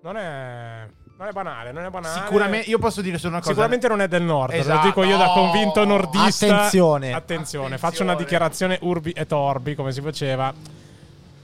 non 0.00 0.16
è, 0.16 0.90
non 1.18 1.26
è 1.26 1.32
banale, 1.32 1.72
non 1.72 1.84
è 1.84 1.90
banale. 1.90 2.20
Sicuramente, 2.20 2.70
io 2.70 2.78
posso 2.78 3.02
dire 3.02 3.18
solo 3.18 3.30
una 3.32 3.38
cosa. 3.40 3.50
Sicuramente 3.50 3.88
non 3.88 4.00
è 4.00 4.06
del 4.08 4.22
nord, 4.22 4.52
Esatto. 4.54 4.76
lo 4.78 4.84
dico 4.86 5.02
io 5.02 5.16
da 5.16 5.26
convinto 5.34 5.80
Oh, 5.80 5.84
nordista. 5.84 6.46
attenzione. 6.46 7.12
Attenzione, 7.12 7.70
faccio 7.70 7.84
Attenzione. 7.86 8.10
una 8.12 8.20
dichiarazione 8.20 8.78
urbi 8.82 9.10
et 9.10 9.32
orbi, 9.32 9.74
come 9.74 9.90
si 9.92 10.00
faceva. 10.00 10.54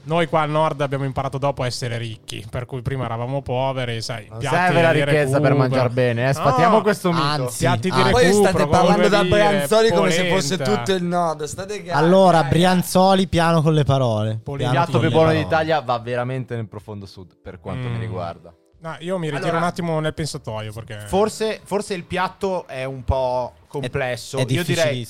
Noi 0.07 0.27
qua 0.27 0.41
al 0.41 0.51
nord 0.51 0.79
abbiamo 0.81 1.03
imparato 1.03 1.39
dopo 1.39 1.63
a 1.63 1.65
essere 1.65 1.97
ricchi, 1.97 2.45
per 2.47 2.65
cui 2.67 2.81
prima 2.83 3.05
eravamo 3.05 3.41
poveri, 3.41 4.01
sai, 4.03 4.27
Non 4.29 4.39
serve 4.39 4.81
la 4.83 4.93
di 4.93 4.99
ricchezza 5.03 5.39
per 5.41 5.49
recupero. 5.49 5.55
mangiare 5.55 5.89
bene, 5.89 6.29
eh. 6.29 6.33
Sfatiamo 6.33 6.75
No, 6.75 6.81
questo 6.83 7.11
mito. 7.11 7.23
anzi. 7.23 7.57
Piatti 7.57 7.89
di 7.89 7.99
Ah, 7.99 8.03
recupero, 8.03 8.29
Poi 8.29 8.33
state 8.33 8.67
parlando 8.67 9.07
da 9.09 9.23
Brianzoli 9.23 9.89
come 9.91 10.11
se 10.11 10.29
fosse 10.29 10.57
polenta. 10.57 10.77
tutto 10.77 10.91
il 10.93 11.03
nord. 11.03 11.43
State 11.45 11.83
calmi. 11.83 11.89
Allora, 12.05 12.41
dai. 12.41 12.49
Brianzoli, 12.49 13.27
piano 13.27 13.61
con 13.63 13.73
le 13.73 13.83
parole. 13.83 14.39
Il 14.45 14.55
piatto 14.69 14.99
più 14.99 15.09
buono 15.09 15.31
d'Italia 15.31 15.81
va 15.81 15.97
veramente 15.97 16.55
nel 16.55 16.67
profondo 16.67 17.07
sud, 17.07 17.33
per 17.41 17.59
quanto 17.59 17.87
mi 17.89 17.97
Mm. 17.97 17.99
riguarda. 17.99 18.53
No, 18.85 18.95
io 18.99 19.17
mi 19.17 19.31
ritiro 19.31 19.47
Allora- 19.47 19.57
un 19.57 19.63
attimo 19.63 19.99
nel 19.99 20.13
pensatoio 20.13 20.71
perché 20.71 20.99
Forse, 21.07 21.59
forse 21.63 21.95
il 21.95 22.03
piatto 22.03 22.67
è 22.67 22.83
un 22.83 23.03
po' 23.03 23.55
complesso. 23.65 24.37
È 24.37 24.45
Io 24.47 24.63
direi 24.63 25.07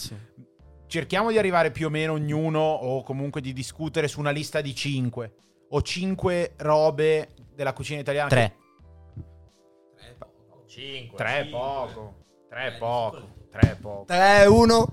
cerchiamo 0.87 1.29
di 1.29 1.37
arrivare 1.37 1.71
più 1.71 1.87
o 1.87 1.89
meno 1.89 2.13
ognuno 2.13 2.61
o 2.61 3.03
comunque 3.03 3.41
di 3.41 3.51
discutere 3.51 4.07
su 4.07 4.21
una 4.21 4.29
lista 4.29 4.61
di 4.61 4.73
5 4.73 5.33
o 5.71 5.81
5 5.81 6.53
robe 6.57 7.33
della 7.53 7.73
cucina 7.73 7.99
italiana. 7.99 8.29
Tre. 8.29 8.55
3 11.13 11.37
è 11.39 11.45
poco. 11.47 12.13
3 12.47 12.67
è 12.67 12.77
poco. 12.77 13.27
3 13.51 13.59
è 13.59 13.75
poco. 13.75 14.05
3, 14.05 14.45
1, 14.45 14.87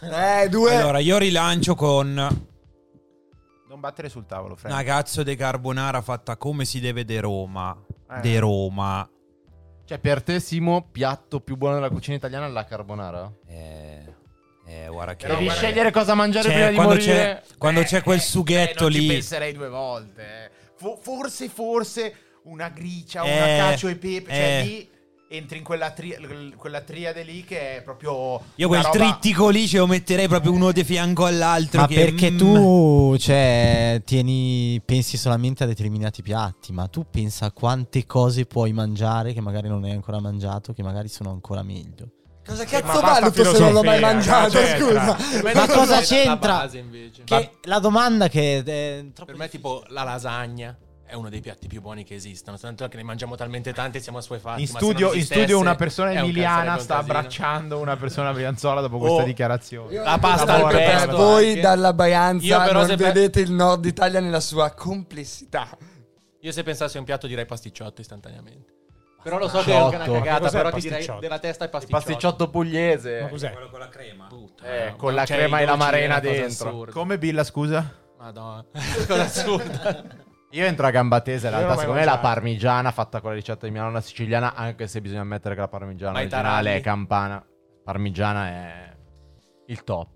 3, 0.00 0.48
2. 0.50 0.76
Allora, 0.76 0.98
io 0.98 1.16
rilancio 1.16 1.74
con 1.74 2.12
Non 2.12 3.80
battere 3.80 4.10
sul 4.10 4.26
tavolo, 4.26 4.56
Fred. 4.56 4.72
una 4.72 4.82
cazzo 4.82 5.22
di 5.22 5.34
carbonara 5.36 6.02
fatta 6.02 6.36
come 6.36 6.66
si 6.66 6.80
deve 6.80 7.06
de 7.06 7.20
Roma. 7.20 7.74
Eh. 8.10 8.20
De 8.20 8.38
Roma. 8.38 9.08
Cioè, 9.86 9.98
per 9.98 10.22
te, 10.22 10.40
Simo, 10.40 10.88
piatto 10.90 11.40
più 11.40 11.56
buono 11.56 11.74
della 11.74 11.90
cucina 11.90 12.16
italiana 12.16 12.46
è 12.46 12.48
la 12.50 12.64
carbonara? 12.64 13.30
Eh, 13.46 14.14
eh, 14.66 14.88
guarda 14.88 15.14
che... 15.14 15.22
Però 15.26 15.34
Devi 15.34 15.46
guarda- 15.46 15.62
scegliere 15.62 15.90
cosa 15.90 16.14
mangiare 16.14 16.44
Cioè, 16.44 16.52
prima 16.54 16.68
di 16.70 16.74
quando 16.74 16.94
morire. 16.94 17.14
c'è, 17.14 17.42
quando 17.58 17.80
Eh, 17.80 17.84
c'è 17.84 18.02
quel 18.02 18.18
eh, 18.18 18.22
sughetto 18.22 18.78
eh, 18.86 18.90
non 18.90 18.90
lì... 18.92 19.00
ci 19.00 19.06
penserei 19.08 19.52
due 19.52 19.68
volte. 19.68 20.22
eh. 20.22 20.50
Fo- 20.76 20.96
forse, 21.00 21.48
forse 21.48 22.14
una 22.44 22.68
gricia, 22.70 23.22
una 23.24 23.32
cacio 23.70 23.88
e 23.88 23.96
pepe. 23.96 24.30
Cioè, 24.32 24.58
eh. 24.60 24.62
lì 24.64 24.90
entri 25.36 25.58
in 25.58 25.64
quella, 25.64 25.90
tri- 25.90 26.54
quella 26.56 26.80
triade 26.80 27.22
lì 27.22 27.44
che 27.44 27.76
è 27.78 27.82
proprio. 27.82 28.40
Io 28.56 28.68
quel 28.68 28.82
roba- 28.82 28.96
trittico 28.96 29.48
lì 29.48 29.66
ce 29.66 29.78
lo 29.78 29.86
metterei 29.86 30.28
proprio 30.28 30.52
uno 30.52 30.72
di 30.72 30.84
fianco 30.84 31.26
all'altro. 31.26 31.80
Ma 31.82 31.86
che, 31.86 31.94
perché 31.94 32.30
mm, 32.30 32.36
tu, 32.38 33.16
cioè, 33.18 34.02
tieni, 34.04 34.80
pensi 34.84 35.16
solamente 35.16 35.64
a 35.64 35.66
determinati 35.66 36.22
piatti, 36.22 36.72
ma 36.72 36.86
tu 36.88 37.06
pensa 37.10 37.46
a 37.46 37.52
quante 37.52 38.06
cose 38.06 38.46
puoi 38.46 38.72
mangiare 38.72 39.32
che 39.32 39.40
magari 39.40 39.68
non 39.68 39.84
hai 39.84 39.92
ancora 39.92 40.20
mangiato, 40.20 40.72
che 40.72 40.82
magari 40.82 41.08
sono 41.08 41.30
ancora 41.30 41.62
meglio. 41.62 42.08
Cosa 42.46 42.64
Ma 42.64 42.68
cazzo 42.68 43.00
valuto 43.00 43.44
se 43.44 43.58
non 43.58 43.72
l'ho 43.72 43.82
mai 43.82 43.96
filosofia, 43.96 44.36
mangiato? 44.36 44.50
cosa 44.50 44.76
c'entra? 44.76 45.16
Scusa. 45.18 45.52
Ma 45.54 45.66
cosa 45.66 45.94
La 45.94 46.00
c'entra? 46.02 46.56
base, 46.58 46.78
invece. 46.78 47.24
Che 47.24 47.50
la 47.62 47.78
domanda 47.78 48.28
che 48.28 48.58
è 48.58 49.04
troppo 49.14 49.30
Per 49.32 49.36
me, 49.40 49.48
tipo, 49.48 49.82
la 49.88 50.02
lasagna 50.02 50.76
è 51.14 51.16
uno 51.16 51.28
dei 51.30 51.40
piatti 51.40 51.68
più 51.68 51.80
buoni 51.80 52.02
che 52.04 52.14
esistono. 52.16 52.58
Tanto 52.58 52.86
che 52.88 52.96
ne 52.96 53.04
mangiamo 53.04 53.36
talmente 53.36 53.72
tanti 53.72 53.98
e 53.98 54.00
siamo 54.00 54.18
assuefatti. 54.18 54.60
In 54.62 54.66
studio, 54.66 55.12
in 55.12 55.24
studio 55.24 55.58
una 55.58 55.76
persona 55.76 56.10
un 56.10 56.16
emiliana 56.18 56.74
di 56.74 56.80
sta 56.82 56.98
abbracciando 56.98 57.78
una 57.78 57.96
persona 57.96 58.32
brianzola 58.32 58.80
dopo 58.80 58.98
questa 58.98 59.22
Oh. 59.22 59.24
dichiarazione. 59.24 59.94
La 60.02 60.18
pasta 60.18 60.54
al 60.54 60.70
pesto. 60.72 61.16
Voi 61.16 61.48
anche. 61.50 61.60
dalla 61.60 61.92
Brianza 61.92 62.60
però 62.64 62.80
non 62.80 62.86
se 62.88 62.96
pe- 62.96 63.04
vedete 63.04 63.40
il 63.40 63.52
nord 63.52 63.84
Italia 63.84 64.18
nella 64.20 64.40
sua 64.40 64.72
complessità. 64.72 65.68
Io 66.40 66.52
se 66.52 66.62
pensassi 66.62 66.96
a 66.96 66.98
un 67.00 67.06
piatto 67.06 67.26
direi 67.26 67.46
pasticciotto 67.46 68.00
istantaneamente. 68.00 68.72
Però 69.22 69.38
lo 69.38 69.48
so 69.48 69.62
che 69.62 69.72
è 69.72 69.76
una 69.76 69.84
Pasticciotto. 69.90 70.12
cagata, 70.18 70.40
Cos'è 70.40 70.56
però 70.56 70.68
il 70.68 70.74
ti 70.74 70.80
direi 70.80 70.92
pasticciotto? 70.96 71.20
della 71.20 71.38
testa 71.38 71.62
è 71.62 71.66
Il 71.66 71.72
pasticciotto. 71.72 72.04
pasticciotto 72.04 72.50
pugliese. 72.50 73.20
Ma 73.22 73.28
cos'è? 73.28 73.52
con 73.70 73.78
la 73.78 73.88
crema. 73.88 74.28
Eh, 74.62 74.88
No, 74.90 74.96
con 74.96 75.14
la 75.14 75.24
crema 75.24 75.60
e 75.60 75.64
la 75.64 75.76
marena 75.76 76.20
dentro. 76.20 76.68
assurda. 76.68 76.92
Come 76.92 77.16
Billa, 77.18 77.44
scusa? 77.44 78.02
Madonna, 78.18 78.64
cosa 79.06 79.22
assurda. 79.22 80.04
Io 80.54 80.64
entro 80.64 80.86
a 80.86 80.90
gamba 80.90 81.20
tesa, 81.20 81.48
in 81.48 81.54
realtà, 81.54 81.76
secondo 81.76 81.98
me 81.98 82.04
la 82.04 82.18
parmigiana 82.18 82.92
fatta 82.92 83.20
con 83.20 83.30
la 83.30 83.36
ricetta 83.36 83.66
di 83.66 83.72
Milano, 83.72 83.90
la 83.90 84.00
siciliana, 84.00 84.54
anche 84.54 84.86
se 84.86 85.00
bisogna 85.00 85.22
ammettere 85.22 85.56
che 85.56 85.60
la 85.60 85.68
parmigiana 85.68 86.12
Ma 86.12 86.18
originale 86.20 86.76
è 86.76 86.80
campana. 86.80 87.44
Parmigiana 87.82 88.46
è 88.46 88.96
il 89.66 89.82
top. 89.82 90.10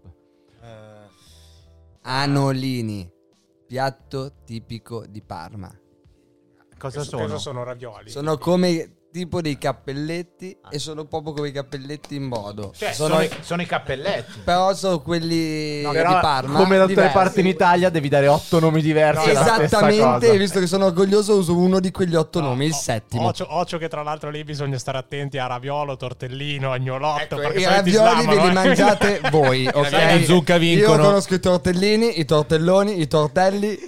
Anolini, 2.03 3.11
piatto 3.67 4.35
tipico 4.45 5.05
di 5.07 5.23
Parma. 5.23 5.69
Cosa 6.79 6.99
Cosa 6.99 7.03
sono? 7.03 7.23
cosa 7.23 7.39
sono 7.39 7.65
ravioli? 7.65 8.09
Sono 8.09 8.39
come 8.39 8.98
tipo 9.11 9.41
dei 9.41 9.57
cappelletti 9.59 10.57
e 10.71 10.79
sono 10.79 11.05
proprio 11.07 11.33
come 11.33 11.49
i 11.49 11.53
cappelletti 11.53 12.15
in 12.15 12.29
brodo. 12.29 12.73
Cioè, 12.77 12.93
sono, 12.93 13.15
sono, 13.15 13.23
i, 13.25 13.31
sono 13.41 13.63
i 13.63 13.67
cappelletti. 13.67 14.41
Però 14.45 14.75
sono 14.75 15.01
quelli 15.01 15.81
Però, 15.91 16.15
di 16.15 16.19
Parma. 16.21 16.59
come 16.59 16.77
da 16.79 16.87
tutte 16.87 17.03
le 17.03 17.11
parti 17.11 17.41
in 17.41 17.47
Italia 17.47 17.89
devi 17.91 18.09
dare 18.09 18.29
otto 18.29 18.61
nomi 18.61 18.81
diversi. 18.83 19.31
stessa 19.31 19.63
Esattamente, 19.63 20.37
visto 20.37 20.61
che 20.61 20.67
sono 20.67 20.87
orgoglioso 20.87 21.37
uso 21.37 21.57
uno 21.57 21.81
di 21.81 21.91
quegli 21.91 22.15
otto 22.15 22.41
No, 22.41 22.49
nomi, 22.49 22.67
il 22.67 22.73
o- 22.73 22.77
settimo. 22.77 23.27
Ocio, 23.27 23.47
ocio 23.49 23.79
che 23.79 23.89
tra 23.89 24.03
l'altro 24.03 24.31
lì 24.31 24.45
bisogna 24.45 24.79
stare 24.79 24.99
attenti 24.99 25.39
a 25.39 25.47
raviolo, 25.47 25.97
tortellino, 25.97 26.73
agnolotto. 26.73 27.23
Ecco, 27.23 27.37
perché 27.37 27.61
I 27.61 27.65
no 27.65 27.71
ravioli 27.71 28.27
ve 28.27 28.35
li 28.41 28.49
eh. 28.49 28.53
mangiate 28.53 29.21
voi, 29.31 29.67
ok? 29.73 30.25
zucca 30.25 30.59
vincono. 30.59 30.95
Io 31.03 31.09
conosco 31.09 31.35
i 31.35 31.41
tortellini, 31.41 32.21
i 32.21 32.25
tortelloni, 32.25 33.01
i 33.01 33.07
tortelli, 33.07 33.79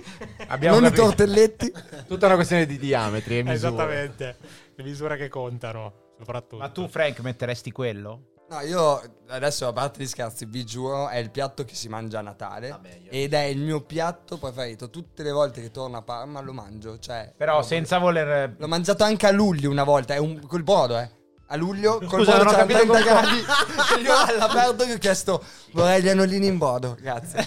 Abbiamo 0.48 0.80
non 0.80 0.90
i 0.90 0.94
tortelletti. 0.94 1.72
Tutta 2.08 2.26
una 2.26 2.34
questione 2.34 2.66
di 2.66 2.78
diametri 2.78 3.38
e 3.38 3.42
misure. 3.42 3.54
Esattamente, 3.56 4.36
le 4.80 4.88
misure 4.88 5.16
che 5.16 5.28
contano, 5.28 6.14
soprattutto. 6.18 6.56
Ma 6.56 6.68
tu, 6.70 6.88
Frank, 6.88 7.20
metteresti 7.20 7.70
quello? 7.70 8.24
No, 8.48 8.60
io 8.62 9.00
adesso 9.28 9.68
a 9.68 9.72
parte 9.72 10.02
gli 10.02 10.06
scherzi, 10.08 10.44
vi 10.44 10.64
giuro, 10.64 11.08
è 11.08 11.18
il 11.18 11.30
piatto 11.30 11.64
che 11.64 11.76
si 11.76 11.88
mangia 11.88 12.18
a 12.18 12.22
Natale 12.22 12.80
ed 13.08 13.32
è 13.32 13.44
il 13.44 13.60
mio 13.60 13.82
piatto 13.82 14.38
preferito. 14.38 14.90
Tutte 14.90 15.22
le 15.22 15.30
volte 15.30 15.60
che 15.60 15.70
torno 15.70 15.98
a 15.98 16.02
Parma 16.02 16.40
lo 16.40 16.52
mangio, 16.52 16.98
cioè 16.98 17.32
Però 17.36 17.62
senza 17.62 17.98
voler... 17.98 18.56
L'ho 18.58 18.66
mangiato 18.66 19.04
anche 19.04 19.28
a 19.28 19.30
luglio 19.30 19.70
una 19.70 19.84
volta, 19.84 20.14
è 20.14 20.18
un, 20.18 20.44
col 20.48 20.64
brodo, 20.64 20.98
eh. 20.98 21.18
A 21.52 21.56
luglio, 21.56 21.98
col 21.98 22.20
Scusa, 22.24 22.44
capito 22.44 22.78
30 22.78 22.86
come- 22.86 23.02
gradi. 23.02 23.36
io 24.04 24.14
all'aperto 24.16 24.84
gli 24.84 24.92
ho 24.92 24.98
chiesto, 24.98 25.44
vorrei 25.72 26.00
gli 26.00 26.08
anolini 26.08 26.46
in 26.46 26.58
brodo, 26.58 26.96
grazie. 27.00 27.44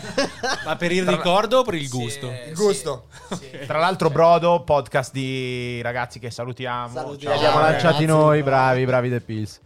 Ma 0.66 0.76
per 0.76 0.92
il 0.92 1.08
ricordo 1.08 1.60
o 1.60 1.64
per 1.64 1.76
il 1.76 1.88
gusto? 1.88 2.28
Sì, 2.30 2.50
Il 2.50 2.54
gusto. 2.54 3.08
Tra 3.66 3.80
l'altro, 3.80 4.10
Brodo, 4.10 4.62
podcast 4.66 5.14
di 5.14 5.82
ragazzi 5.82 6.20
che 6.20 6.32
salutiamo. 6.32 6.94
Salutiamo. 6.94 7.36
Abbiamo 7.36 7.60
lanciati 7.62 8.06
noi, 8.06 8.44
bravi, 8.44 8.84
bravi 8.84 9.10
The 9.10 9.22
Pills. 9.22 9.62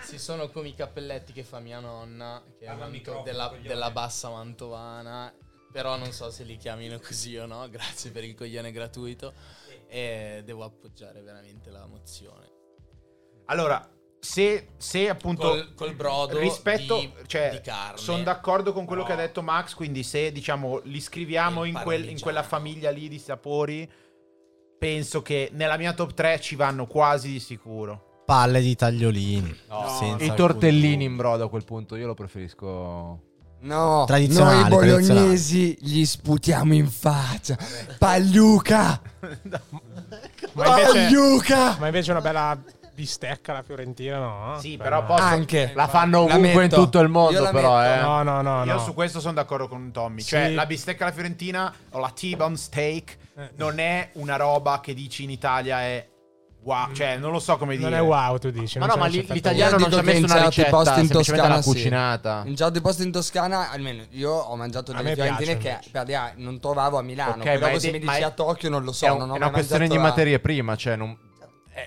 Sì, 0.00 0.18
sono 0.18 0.48
come 0.48 0.68
i 0.68 0.74
cappelletti 0.74 1.34
che 1.34 1.44
fa 1.44 1.58
mia 1.58 1.78
nonna, 1.78 2.42
che 2.58 2.64
è 2.64 2.74
manto- 2.74 3.20
della, 3.22 3.52
della 3.60 3.90
bassa 3.90 4.30
mantovana. 4.30 5.30
Però 5.70 5.98
non 5.98 6.10
so 6.12 6.30
se 6.30 6.44
li 6.44 6.56
chiamino 6.56 6.98
così 6.98 7.36
o 7.36 7.44
no. 7.44 7.68
Grazie 7.68 8.10
per 8.12 8.24
il 8.24 8.34
coglione 8.34 8.72
gratuito. 8.72 9.34
E 9.86 10.40
devo 10.42 10.64
appoggiare 10.64 11.20
veramente 11.20 11.70
la 11.70 11.84
mozione. 11.86 12.56
Allora, 13.50 13.88
se, 14.20 14.68
se 14.76 15.08
appunto... 15.08 15.48
Col, 15.48 15.74
col 15.74 15.94
brodo 15.94 16.38
rispetto, 16.38 16.98
di, 16.98 17.12
cioè, 17.26 17.50
di 17.52 17.60
carne. 17.60 17.98
sono 17.98 18.22
d'accordo 18.22 18.72
con 18.72 18.84
quello 18.84 19.02
No. 19.02 19.06
che 19.06 19.12
ha 19.14 19.16
detto 19.16 19.42
Max, 19.42 19.74
quindi 19.74 20.02
se 20.02 20.32
diciamo 20.32 20.80
li 20.84 21.00
scriviamo 21.00 21.64
in, 21.64 21.78
quel- 21.82 22.08
in 22.08 22.20
quella 22.20 22.42
famiglia 22.42 22.90
lì 22.90 23.08
di 23.08 23.18
sapori, 23.18 23.90
penso 24.78 25.22
che 25.22 25.50
nella 25.52 25.76
mia 25.76 25.92
top 25.92 26.12
3 26.14 26.40
ci 26.40 26.56
vanno 26.56 26.86
quasi 26.86 27.30
di 27.32 27.40
sicuro. 27.40 28.22
Palle 28.26 28.60
di 28.60 28.76
tagliolini. 28.76 29.56
No, 29.68 29.88
senza 29.98 30.24
I 30.24 30.34
tortellini 30.34 31.04
in 31.04 31.16
brodo 31.16 31.44
a 31.44 31.48
quel 31.48 31.64
punto, 31.64 31.96
io 31.96 32.06
lo 32.06 32.14
preferisco. 32.14 33.22
No, 33.60 34.04
Tradizionale, 34.06 34.68
noi 34.68 34.68
bolognesi 34.68 35.76
gli 35.80 36.04
sputiamo 36.04 36.74
in 36.74 36.88
faccia. 36.88 37.56
Pagliuca! 37.98 39.00
ma, 40.52 40.68
invece, 40.68 40.92
Pagliuca! 40.92 41.76
ma 41.78 41.86
invece 41.86 42.10
una 42.10 42.20
bella 42.20 42.62
bistecca 42.98 43.52
la 43.52 43.62
fiorentina, 43.62 44.18
no? 44.18 44.56
Sì, 44.58 44.76
però 44.76 45.04
posso- 45.04 45.22
Anche. 45.22 45.70
La 45.76 45.86
fanno 45.86 46.22
ovunque 46.22 46.64
in 46.64 46.68
tutto 46.70 46.98
il 46.98 47.08
mondo, 47.08 47.48
però, 47.50 47.80
eh. 47.84 48.00
No, 48.00 48.24
no, 48.24 48.42
no, 48.42 48.64
Io 48.64 48.72
no. 48.72 48.78
su 48.80 48.92
questo 48.92 49.20
sono 49.20 49.34
d'accordo 49.34 49.68
con 49.68 49.92
Tommy. 49.92 50.20
Sì. 50.20 50.30
Cioè, 50.30 50.50
la 50.50 50.66
bistecca 50.66 51.04
alla 51.04 51.12
fiorentina 51.12 51.72
o 51.92 51.98
la 52.00 52.10
T-bone 52.10 52.56
steak 52.56 53.16
Eh. 53.36 53.50
non 53.54 53.78
è 53.78 54.10
una 54.14 54.34
roba 54.34 54.80
che 54.82 54.94
dici 54.94 55.22
in 55.22 55.30
Italia 55.30 55.80
è 55.82 56.04
wow. 56.64 56.92
Cioè, 56.92 57.16
non 57.18 57.30
lo 57.30 57.38
so 57.38 57.56
come 57.56 57.76
dire. 57.76 57.88
Non 57.88 57.96
è 57.98 58.02
wow, 58.02 58.36
tu 58.38 58.50
dici. 58.50 58.80
Ma 58.80 58.86
no, 58.86 58.96
ma 58.96 59.06
lì- 59.06 59.18
l'effetto 59.18 59.34
l'italiano 59.34 59.78
non 59.78 59.92
ci 59.92 59.98
ha 59.98 60.02
messo 60.02 60.18
in 60.18 60.24
una 60.24 60.44
ricetta, 60.44 60.70
posti 60.70 61.00
in 61.00 61.08
Toscana, 61.08 61.62
sì. 61.62 61.68
cucinata. 61.70 62.42
In 62.46 62.56
certi 62.56 62.80
posti 62.80 63.02
in 63.04 63.12
Toscana, 63.12 63.70
almeno 63.70 64.02
io 64.10 64.32
ho 64.32 64.56
mangiato 64.56 64.90
A 64.90 64.96
delle 64.96 65.10
me 65.10 65.14
fiorentine 65.14 65.56
piace, 65.56 65.78
che 65.84 65.90
per 65.92 66.02
dire, 66.02 66.32
non 66.38 66.58
trovavo 66.58 66.98
a 66.98 67.02
Milano. 67.02 67.34
Ok, 67.42 67.44
Però 67.44 67.70
ma 67.70 67.78
se 67.78 67.92
mi 67.92 68.00
dici 68.00 68.22
a 68.24 68.30
Tokyo 68.30 68.68
non 68.70 68.82
lo 68.82 68.90
so. 68.90 69.06
è 69.06 69.10
un- 69.10 69.18
non 69.18 69.30
ho 69.30 69.34
è 69.34 69.36
una 69.36 69.50
questione 69.50 69.86
di 69.86 69.98
materie 69.98 70.40
prima, 70.40 70.74
cioè 70.74 70.96
non, 70.96 71.16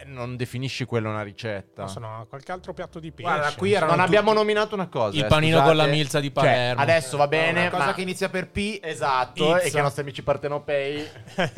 eh, 0.01 0.05
non 0.05 0.35
definisci 0.37 0.85
quella 0.85 1.09
una 1.09 1.21
ricetta. 1.23 1.91
No, 1.99 2.25
qualche 2.29 2.51
altro 2.51 2.73
piatto 2.73 2.99
di 2.99 3.11
pesce. 3.11 3.29
Guarda, 3.31 3.53
qui 3.55 3.71
non 3.73 3.89
tutti- 3.89 3.99
abbiamo 3.99 4.33
nominato 4.33 4.75
una 4.75 4.87
cosa. 4.87 5.17
Il 5.17 5.23
eh, 5.23 5.27
panino 5.27 5.57
scusate. 5.57 5.75
con 5.75 5.85
la 5.85 5.91
milza 5.91 6.19
di 6.19 6.31
Cioè, 6.33 6.43
Palermo. 6.43 6.81
adesso 6.81 7.17
va 7.17 7.27
bene, 7.27 7.61
una 7.61 7.69
cosa 7.69 7.85
ma... 7.85 7.93
che 7.93 8.01
inizia 8.01 8.29
per 8.29 8.47
P. 8.49 8.79
Esatto, 8.81 9.33
Pizza. 9.45 9.59
e 9.61 9.69
che 9.71 9.77
i 9.77 9.81
nostri 9.81 10.01
amici 10.01 10.21
partenopei... 10.23 11.07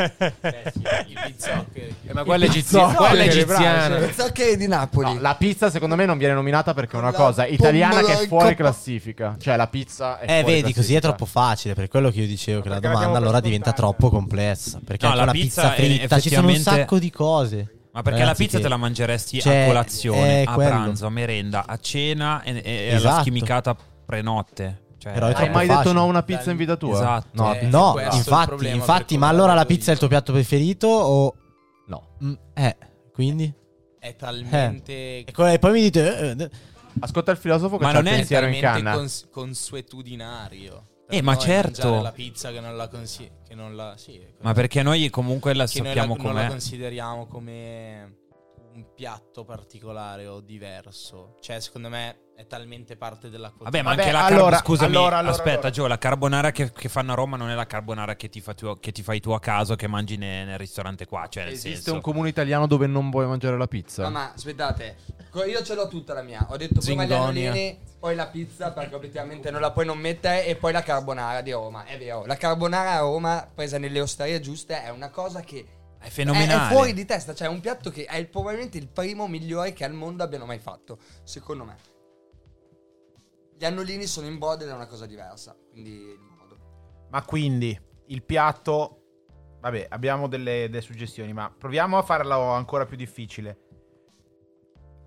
I 1.07 1.17
pizzoccheri. 1.25 1.95
Eh, 2.07 2.13
ma 2.13 2.23
quella 2.23 2.45
è 2.45 2.47
egiziana. 2.47 2.93
Quella 2.93 3.23
è 3.23 3.27
egiziana. 3.27 4.11
Zacche 4.11 4.57
di 4.57 4.67
Napoli. 4.67 5.13
No, 5.13 5.19
la 5.21 5.35
pizza 5.35 5.69
secondo 5.69 5.95
me 5.95 6.05
non 6.05 6.17
viene 6.17 6.33
nominata 6.33 6.73
perché 6.73 6.95
è 6.95 6.99
una 6.99 7.11
La 7.11 7.17
cosa 7.17 7.45
italiana 7.45 8.01
che 8.01 8.13
è 8.13 8.27
fuori 8.27 8.49
coppa. 8.49 8.55
classifica. 8.55 9.35
Cioè 9.39 9.55
la 9.55 9.67
pizza 9.67 10.19
è 10.19 10.23
Eh, 10.23 10.39
fuori 10.41 10.43
vedi, 10.61 10.73
così 10.73 10.95
è 10.95 10.99
classifica. 10.99 10.99
troppo 11.01 11.25
facile. 11.25 11.73
Per 11.73 11.87
quello 11.87 12.09
che 12.09 12.19
io 12.21 12.27
dicevo 12.27 12.61
che 12.61 12.69
la 12.69 12.79
domanda 12.79 13.17
allora 13.17 13.39
diventa 13.39 13.71
troppo 13.73 14.09
complessa. 14.09 14.79
Perché 14.83 15.05
No, 15.05 15.11
anche 15.11 15.25
la 15.25 15.31
una 15.31 15.39
pizza 15.39 15.73
è 15.73 15.75
fritta 15.75 16.19
ci 16.19 16.29
sono 16.29 16.47
un 16.47 16.55
sacco 16.57 16.99
di 16.99 17.09
cose. 17.11 17.67
Ma 17.93 18.01
perché 18.01 18.19
la 18.19 18.25
Ragazzi, 18.25 18.43
pizza 18.43 18.57
che- 18.57 18.63
te 18.63 18.69
la 18.69 18.77
mangeresti 18.77 19.39
Cioè, 19.39 19.55
a 19.63 19.65
colazione, 19.67 20.41
è 20.41 20.45
a 20.47 20.53
quello. 20.53 20.69
pranzo, 20.69 21.05
a 21.05 21.09
merenda, 21.09 21.65
a 21.67 21.77
cena 21.77 22.41
e, 22.41 22.61
e 22.63 22.87
alla 22.89 22.97
Esatto. 22.97 23.21
schimicata 23.21 23.75
prenotte. 24.05 24.81
Cioè, 24.97 25.13
Però 25.13 25.27
Hai 25.27 25.49
mai 25.49 25.67
detto 25.67 25.77
facile. 25.79 25.93
no 25.93 26.01
a 26.01 26.03
una 26.05 26.23
pizza 26.23 26.49
in 26.51 26.57
vita 26.57 26.75
tua? 26.75 26.93
Esatto. 26.95 27.29
No, 27.43 27.53
Eh, 27.53 27.65
No, 27.67 27.95
infatti, 28.13 28.67
infatti 28.69 29.17
ma 29.17 29.27
allora 29.27 29.53
la 29.53 29.65
pizza 29.65 29.89
è 29.91 29.93
il 29.93 29.99
tuo 29.99 30.07
piatto 30.07 30.31
preferito 30.31 30.87
o... 30.87 31.35
no. 31.87 32.07
Mm, 32.23 32.33
eh, 32.53 32.77
quindi? 33.13 33.53
È 33.99 34.15
talmente... 34.15 35.25
E 35.25 35.31
co- 35.31 35.45
e 35.45 35.59
poi 35.59 35.71
mi 35.73 35.81
dite... 35.81 36.19
eh, 36.37 36.43
eh, 36.43 36.49
Ascolta 37.01 37.31
il 37.31 37.37
filosofo 37.37 37.77
che 37.77 37.83
Ma 37.83 37.91
non 37.91 38.07
è 38.07 38.15
pensiero 38.15 38.45
in 38.47 38.59
talmente 38.59 38.81
canna. 38.83 38.95
cons- 38.97 39.27
consuetudinario. 39.31 40.83
Eh, 41.17 41.21
ma 41.21 41.37
certo. 41.37 42.01
la 42.01 42.11
pizza 42.11 42.51
che 42.51 42.59
non 42.59 42.75
la 42.75 42.87
consi- 42.87 43.31
che 43.47 43.55
non 43.55 43.75
la 43.75 43.95
sì, 43.97 44.19
Ma 44.41 44.53
perché 44.53 44.81
noi 44.83 45.09
comunque 45.09 45.53
la 45.53 45.67
sappiamo 45.67 46.15
la- 46.15 46.23
non 46.23 46.33
la 46.33 46.47
consideriamo 46.47 47.27
come 47.27 48.17
un 48.73 48.85
piatto 48.95 49.43
particolare 49.45 50.25
o 50.27 50.41
diverso. 50.41 51.35
Cioè, 51.39 51.59
secondo 51.59 51.89
me 51.89 52.17
è 52.35 52.47
talmente 52.47 52.95
parte 52.97 53.29
della 53.29 53.53
Vabbè, 53.55 53.81
ma 53.83 53.89
Vabbè, 53.91 54.01
anche 54.01 54.11
la 54.11 54.19
allora, 54.19 54.29
carbonara. 54.33 54.57
Scusami, 54.63 54.95
allora, 54.95 55.17
allora, 55.17 55.31
aspetta, 55.33 55.49
allora. 55.51 55.69
Gio, 55.69 55.87
la 55.87 55.97
carbonara 55.97 56.51
che, 56.51 56.71
che 56.71 56.89
fanno 56.89 57.11
a 57.11 57.15
Roma 57.15 57.37
non 57.37 57.49
è 57.49 57.53
la 57.55 57.65
carbonara 57.67 58.15
che 58.15 58.29
ti, 58.29 58.41
fa 58.41 58.53
tu- 58.53 58.79
che 58.79 58.91
ti 58.91 59.03
fai 59.03 59.19
tu 59.19 59.31
a 59.31 59.39
caso, 59.39 59.75
che 59.75 59.87
mangi 59.87 60.17
ne- 60.17 60.43
nel 60.43 60.57
ristorante 60.57 61.05
qua. 61.05 61.27
Cioè, 61.29 61.43
nel 61.43 61.53
Esiste 61.53 61.75
senso. 61.75 61.93
un 61.93 62.01
comune 62.01 62.29
italiano 62.29 62.65
dove 62.67 62.87
non 62.87 63.09
vuoi 63.11 63.27
mangiare 63.27 63.57
la 63.57 63.67
pizza? 63.67 64.03
No, 64.03 64.09
ma 64.09 64.31
aspettate, 64.33 64.97
io 65.47 65.63
ce 65.63 65.75
l'ho 65.75 65.87
tutta 65.87 66.13
la 66.13 66.21
mia. 66.23 66.45
Ho 66.49 66.57
detto 66.57 66.79
prima 66.79 67.05
gli 67.05 67.13
anolini, 67.13 67.79
poi 67.99 68.15
la 68.15 68.27
pizza, 68.27 68.71
perché 68.71 68.95
obiettivamente 68.95 69.51
non 69.51 69.61
la 69.61 69.71
puoi 69.71 69.85
non 69.85 69.99
mettere, 69.99 70.45
e 70.45 70.55
poi 70.55 70.71
la 70.73 70.81
carbonara 70.81 71.41
di 71.41 71.51
Roma. 71.51 71.85
È 71.85 71.97
vero, 71.97 72.25
la 72.25 72.35
carbonara 72.35 72.93
a 72.93 72.99
Roma, 72.99 73.47
presa 73.53 73.77
nelle 73.77 74.01
osterie 74.01 74.39
giuste, 74.41 74.81
è 74.83 74.89
una 74.89 75.09
cosa 75.09 75.41
che 75.41 75.65
È 75.99 76.07
è, 76.07 76.09
fenomenale. 76.09 76.69
è 76.69 76.73
fuori 76.73 76.93
di 76.93 77.05
testa. 77.05 77.33
Cioè, 77.35 77.47
è 77.47 77.49
un 77.49 77.61
piatto 77.61 77.89
che 77.91 78.05
è 78.05 78.17
il- 78.17 78.27
probabilmente 78.27 78.77
il 78.79 78.87
primo 78.87 79.27
migliore 79.27 79.71
che 79.71 79.85
al 79.85 79.93
mondo 79.93 80.23
abbiano 80.23 80.45
mai 80.45 80.59
fatto, 80.59 80.97
secondo 81.23 81.63
me. 81.63 81.75
Gli 83.57 83.65
annolini 83.65 84.05
sono 84.05 84.27
in 84.27 84.37
brodo 84.37 84.63
ed 84.63 84.69
è 84.69 84.73
una 84.73 84.87
cosa 84.87 85.05
diversa. 85.05 85.55
Quindi. 85.71 86.17
Ma 87.09 87.21
quindi 87.23 87.79
il 88.07 88.23
piatto. 88.23 88.99
Vabbè, 89.61 89.87
abbiamo 89.89 90.27
delle, 90.27 90.67
delle 90.69 90.81
suggestioni, 90.81 91.31
ma 91.31 91.53
proviamo 91.55 91.97
a 91.97 92.01
farlo 92.01 92.41
ancora 92.51 92.85
più 92.85 92.97
difficile. 92.97 93.59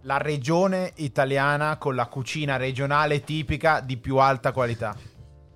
La 0.03 0.17
regione 0.19 0.93
italiana 0.97 1.77
con 1.77 1.95
la 1.95 2.07
cucina 2.07 2.57
regionale 2.57 3.23
tipica 3.23 3.81
di 3.81 3.99
più 3.99 4.17
alta 4.17 4.53
qualità. 4.53 4.97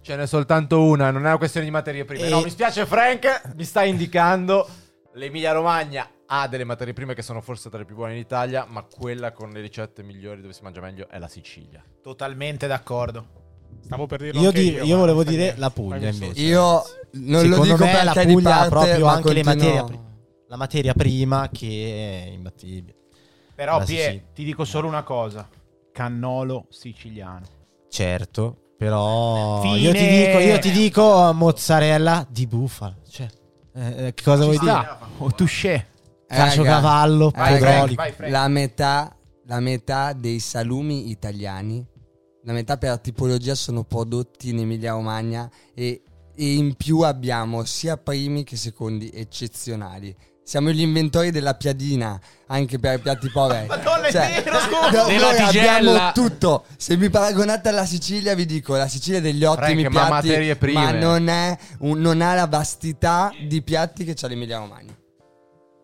Ce 0.03 0.17
n'è 0.17 0.27
soltanto 0.27 0.83
una, 0.83 1.11
non 1.11 1.23
è 1.23 1.29
una 1.29 1.39
questione 1.39 1.67
di 1.67 1.73
materie 1.73 2.05
prime. 2.05 2.27
E- 2.27 2.31
No, 2.31 2.43
mi 2.43 2.51
spiace 2.51 2.85
Frank, 2.85 3.53
mi 3.55 3.65
sta 3.65 3.85
indicando 3.85 4.69
l'Emilia 5.15 5.53
Romagna 5.53 6.07
ha 6.33 6.47
delle 6.47 6.63
materie 6.65 6.93
prime 6.93 7.15
che 7.15 7.23
sono 7.23 7.41
forse 7.41 7.69
tra 7.71 7.79
le 7.79 7.85
più 7.85 7.97
buone 7.97 8.13
in 8.13 8.19
Italia, 8.21 8.65
ma 8.69 8.83
quella 8.85 9.33
con 9.33 9.51
le 9.51 9.61
ricette 9.61 10.03
migliori 10.05 10.41
dove 10.41 10.53
si 10.53 10.63
mangia 10.63 10.81
meglio 10.81 11.09
è 11.09 11.19
la 11.19 11.27
Sicilia. 11.27 11.83
Totalmente 12.03 12.67
d'accordo. 12.69 13.39
Stavo 13.83 14.07
per 14.07 14.21
dirlo 14.21 14.41
Io, 14.41 14.49
anche 14.49 14.61
di- 14.61 14.71
io, 14.75 14.85
io 14.85 14.97
volevo 14.99 15.25
dire 15.25 15.43
niente. 15.43 15.61
la 15.61 15.71
Puglia 15.71 16.09
invece. 16.09 16.41
Io 16.41 16.63
non 17.13 17.43
lo 17.49 17.55
Secondo 17.55 17.63
dico 17.65 17.85
me 17.85 18.05
la 18.05 18.13
Puglia 18.13 18.55
ha 18.55 18.69
parte, 18.69 18.69
proprio 18.69 19.07
anche 19.07 19.33
le 19.33 19.43
continuo- 19.43 19.69
materie 19.75 19.85
pri- 19.85 20.09
la 20.47 20.57
materia 20.57 20.93
prima 20.95 21.49
che 21.53 22.25
è 22.27 22.31
imbattibile. 22.31 22.95
Però, 23.57 23.79
La 23.79 23.85
Pie, 23.85 23.97
Sicilia. 23.97 24.23
ti 24.33 24.45
dico 24.45 24.65
solo 24.65 24.87
una 24.87 25.03
cosa: 25.03 25.49
cannolo 25.93 26.67
siciliano. 26.71 27.47
Certo, 27.89 28.57
però 28.79 29.61
Fine. 29.63 29.79
io 29.79 29.93
ti 29.93 30.07
dico, 30.07 30.39
io 30.39 30.59
ti 30.61 30.71
dico 30.71 31.33
mozzarella 31.33 32.25
di 32.29 32.47
bufala. 32.47 32.97
Cioè, 33.09 33.29
eh, 33.75 34.07
eh, 34.07 34.15
che 34.15 34.23
cosa 34.23 34.45
vuoi 34.45 34.59
dire? 34.59 34.89
O 35.19 35.31
touché. 35.33 35.89
Caciocavallo, 36.37 37.31
Vai, 37.31 37.59
podolico. 37.59 38.03
vai. 38.19 38.31
La 38.31 38.49
metà, 38.49 39.17
la 39.47 39.61
metà 39.61 40.13
dei 40.13 40.39
salumi 40.39 41.11
italiani, 41.11 41.85
la 42.45 42.53
metà 42.53 42.77
per 42.79 42.99
tipologia 43.01 43.55
sono 43.55 43.85
prodotti 43.85 44.51
in 44.51 44.61
Emilia 44.61 44.93
Romagna 44.93 45.51
e, 45.75 46.03
e 46.35 46.53
in 46.55 46.75
più 46.75 47.01
abbiamo 47.01 47.65
sia 47.65 47.97
primi 47.97 48.45
che 48.45 48.57
secondi 48.57 49.11
eccezionali. 49.13 50.15
siamo 50.43 50.71
gli 50.71 50.81
inventori 50.81 51.31
della 51.31 51.55
piadina 51.55 52.19
anche 52.47 52.79
per 52.79 52.99
i 52.99 53.01
piatti 53.01 53.29
poveri. 53.31 53.67
Madonna, 53.69 54.07
è 54.07 54.11
Cioè, 54.11 54.43
vero, 54.43 54.59
no, 54.91 55.07
noi 55.19 55.37
abbiamo 55.39 56.13
tutto. 56.13 56.65
Se 56.77 56.97
mi 56.97 57.09
paragonate 57.11 57.69
alla 57.69 57.85
Sicilia, 57.87 58.35
vi 58.35 58.47
dico: 58.47 58.75
la 58.77 58.89
Sicilia 58.89 59.19
ha 59.19 59.23
degli 59.23 59.45
ottimi 59.45 59.83
Frank, 59.83 59.95
ma 59.95 60.07
piatti, 60.09 60.27
materie 60.29 60.57
prime. 60.57 60.81
ma 60.81 60.91
non, 60.93 61.29
è 61.29 61.57
un- 61.81 62.01
non 62.01 62.21
ha 62.23 62.35
la 62.35 62.47
vastità 62.47 63.31
di 63.47 63.63
piatti 63.63 64.05
che 64.05 64.15
c'ha 64.15 64.27
l'Emilia 64.29 64.59
Romagna. 64.59 64.97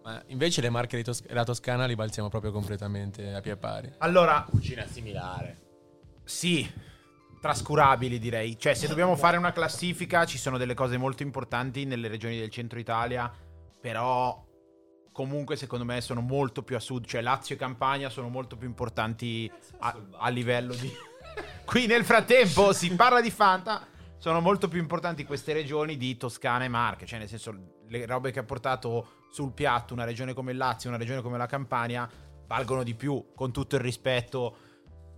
Ma 0.06 0.22
invece 0.28 0.60
le 0.60 0.70
marche 0.70 0.96
di 0.96 1.02
Tos- 1.02 1.26
la 1.30 1.42
Toscana 1.42 1.84
li 1.84 1.96
balziamo 1.96 2.28
proprio 2.28 2.52
completamente 2.52 3.34
a 3.34 3.40
pie 3.40 3.56
pari. 3.56 3.92
Allora, 3.98 4.46
Cucina 4.48 4.86
similare. 4.86 5.64
Sì, 6.22 6.70
trascurabili 7.40 8.20
direi. 8.20 8.56
Cioè, 8.56 8.74
se 8.74 8.86
dobbiamo 8.86 9.16
fare 9.16 9.36
una 9.36 9.50
classifica, 9.50 10.24
ci 10.24 10.38
sono 10.38 10.58
delle 10.58 10.74
cose 10.74 10.96
molto 10.96 11.24
importanti 11.24 11.86
nelle 11.86 12.06
regioni 12.06 12.38
del 12.38 12.50
centro 12.50 12.78
Italia, 12.78 13.32
però 13.80 14.44
comunque 15.10 15.56
secondo 15.56 15.84
me 15.84 16.00
sono 16.00 16.20
molto 16.20 16.62
più 16.62 16.76
a 16.76 16.80
sud, 16.80 17.04
cioè 17.04 17.20
Lazio 17.20 17.56
e 17.56 17.58
Campania 17.58 18.08
sono 18.08 18.28
molto 18.28 18.56
più 18.56 18.68
importanti 18.68 19.50
a, 19.78 20.00
a 20.18 20.28
livello 20.28 20.72
di... 20.72 20.88
Qui 21.66 21.86
nel 21.86 22.04
frattempo 22.04 22.72
si 22.72 22.94
parla 22.94 23.20
di 23.20 23.32
Fanta, 23.32 23.84
sono 24.18 24.40
molto 24.40 24.68
più 24.68 24.80
importanti 24.80 25.24
queste 25.24 25.52
regioni 25.52 25.96
di 25.96 26.16
Toscana 26.16 26.64
e 26.64 26.68
Marche, 26.68 27.06
cioè 27.06 27.18
nel 27.18 27.28
senso 27.28 27.54
le 27.88 28.06
robe 28.06 28.30
che 28.30 28.38
ha 28.38 28.44
portato 28.44 29.24
sul 29.30 29.52
piatto 29.52 29.92
una 29.92 30.04
regione 30.04 30.34
come 30.34 30.52
il 30.52 30.58
Lazio, 30.58 30.88
una 30.88 30.98
regione 30.98 31.22
come 31.22 31.38
la 31.38 31.46
Campania, 31.46 32.08
valgono 32.46 32.82
di 32.82 32.94
più, 32.94 33.32
con 33.34 33.52
tutto 33.52 33.76
il 33.76 33.82
rispetto 33.82 34.56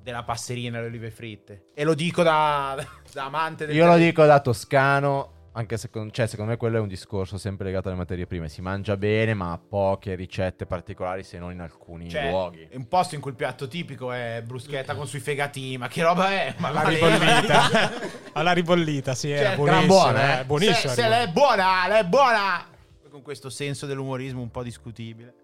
della 0.03 0.25
passerina 0.25 0.79
e 0.79 0.81
le 0.83 0.87
olive 0.87 1.11
fritte. 1.11 1.67
E 1.75 1.85
lo 1.85 1.95
dico 1.95 2.23
da, 2.23 2.77
da 3.13 3.25
amante 3.25 3.67
del 3.67 3.77
Io 3.77 3.87
lo 3.87 3.97
dico 3.97 4.25
da 4.25 4.41
toscano, 4.41 5.38
anche 5.59 5.77
se 5.77 5.91
cioè, 6.13 6.27
secondo 6.29 6.53
me 6.53 6.57
quello 6.57 6.77
è 6.77 6.81
un 6.81 6.87
discorso 6.87 7.37
sempre 7.37 7.67
legato 7.67 7.89
alle 7.89 7.97
materie 7.97 8.27
prime. 8.29 8.49
Si 8.49 8.61
mangia 8.63 8.97
bene, 8.97 9.35
ma 9.35 9.51
ha 9.51 9.59
poche 9.59 10.15
ricette 10.15 10.67
particolari 10.67 11.25
se 11.25 11.37
non 11.39 11.51
in 11.51 11.59
alcuni 11.61 12.09
Cioè, 12.09 12.31
luoghi. 12.31 12.69
è 12.71 12.77
un 12.77 12.87
posto 12.87 13.17
in 13.17 13.21
cui 13.21 13.33
il 13.33 13.37
piatto 13.37 13.67
tipico 13.67 14.13
è 14.13 14.41
bruschetta 14.47 14.95
con 14.95 15.09
sui 15.09 15.19
fegatini, 15.19 15.77
ma 15.77 15.89
che 15.89 16.03
roba 16.05 16.31
è? 16.31 16.55
Ma 16.59 16.69
Alla 16.69 16.83
ribollita. 16.89 17.91
Alla 18.35 18.53
ribollita, 18.53 19.15
sì, 19.17 19.31
era 19.31 19.49
Cioè, 19.49 19.57
buonissima. 19.57 19.85
gran 19.85 19.87
buona, 19.89 20.37
eh, 20.37 20.41
eh. 20.41 20.45
buonissima. 20.45 20.93
Se, 20.95 21.03
se 21.03 21.09
lei 21.09 21.25
è 21.27 21.29
buona, 21.31 21.89
lei 21.89 22.01
è 22.01 22.05
buona! 22.05 22.67
Con 23.11 23.23
questo 23.23 23.51
senso 23.51 23.87
dell'umorismo 23.87 24.41
un 24.41 24.51
po' 24.53 24.63
discutibile. 24.63 25.35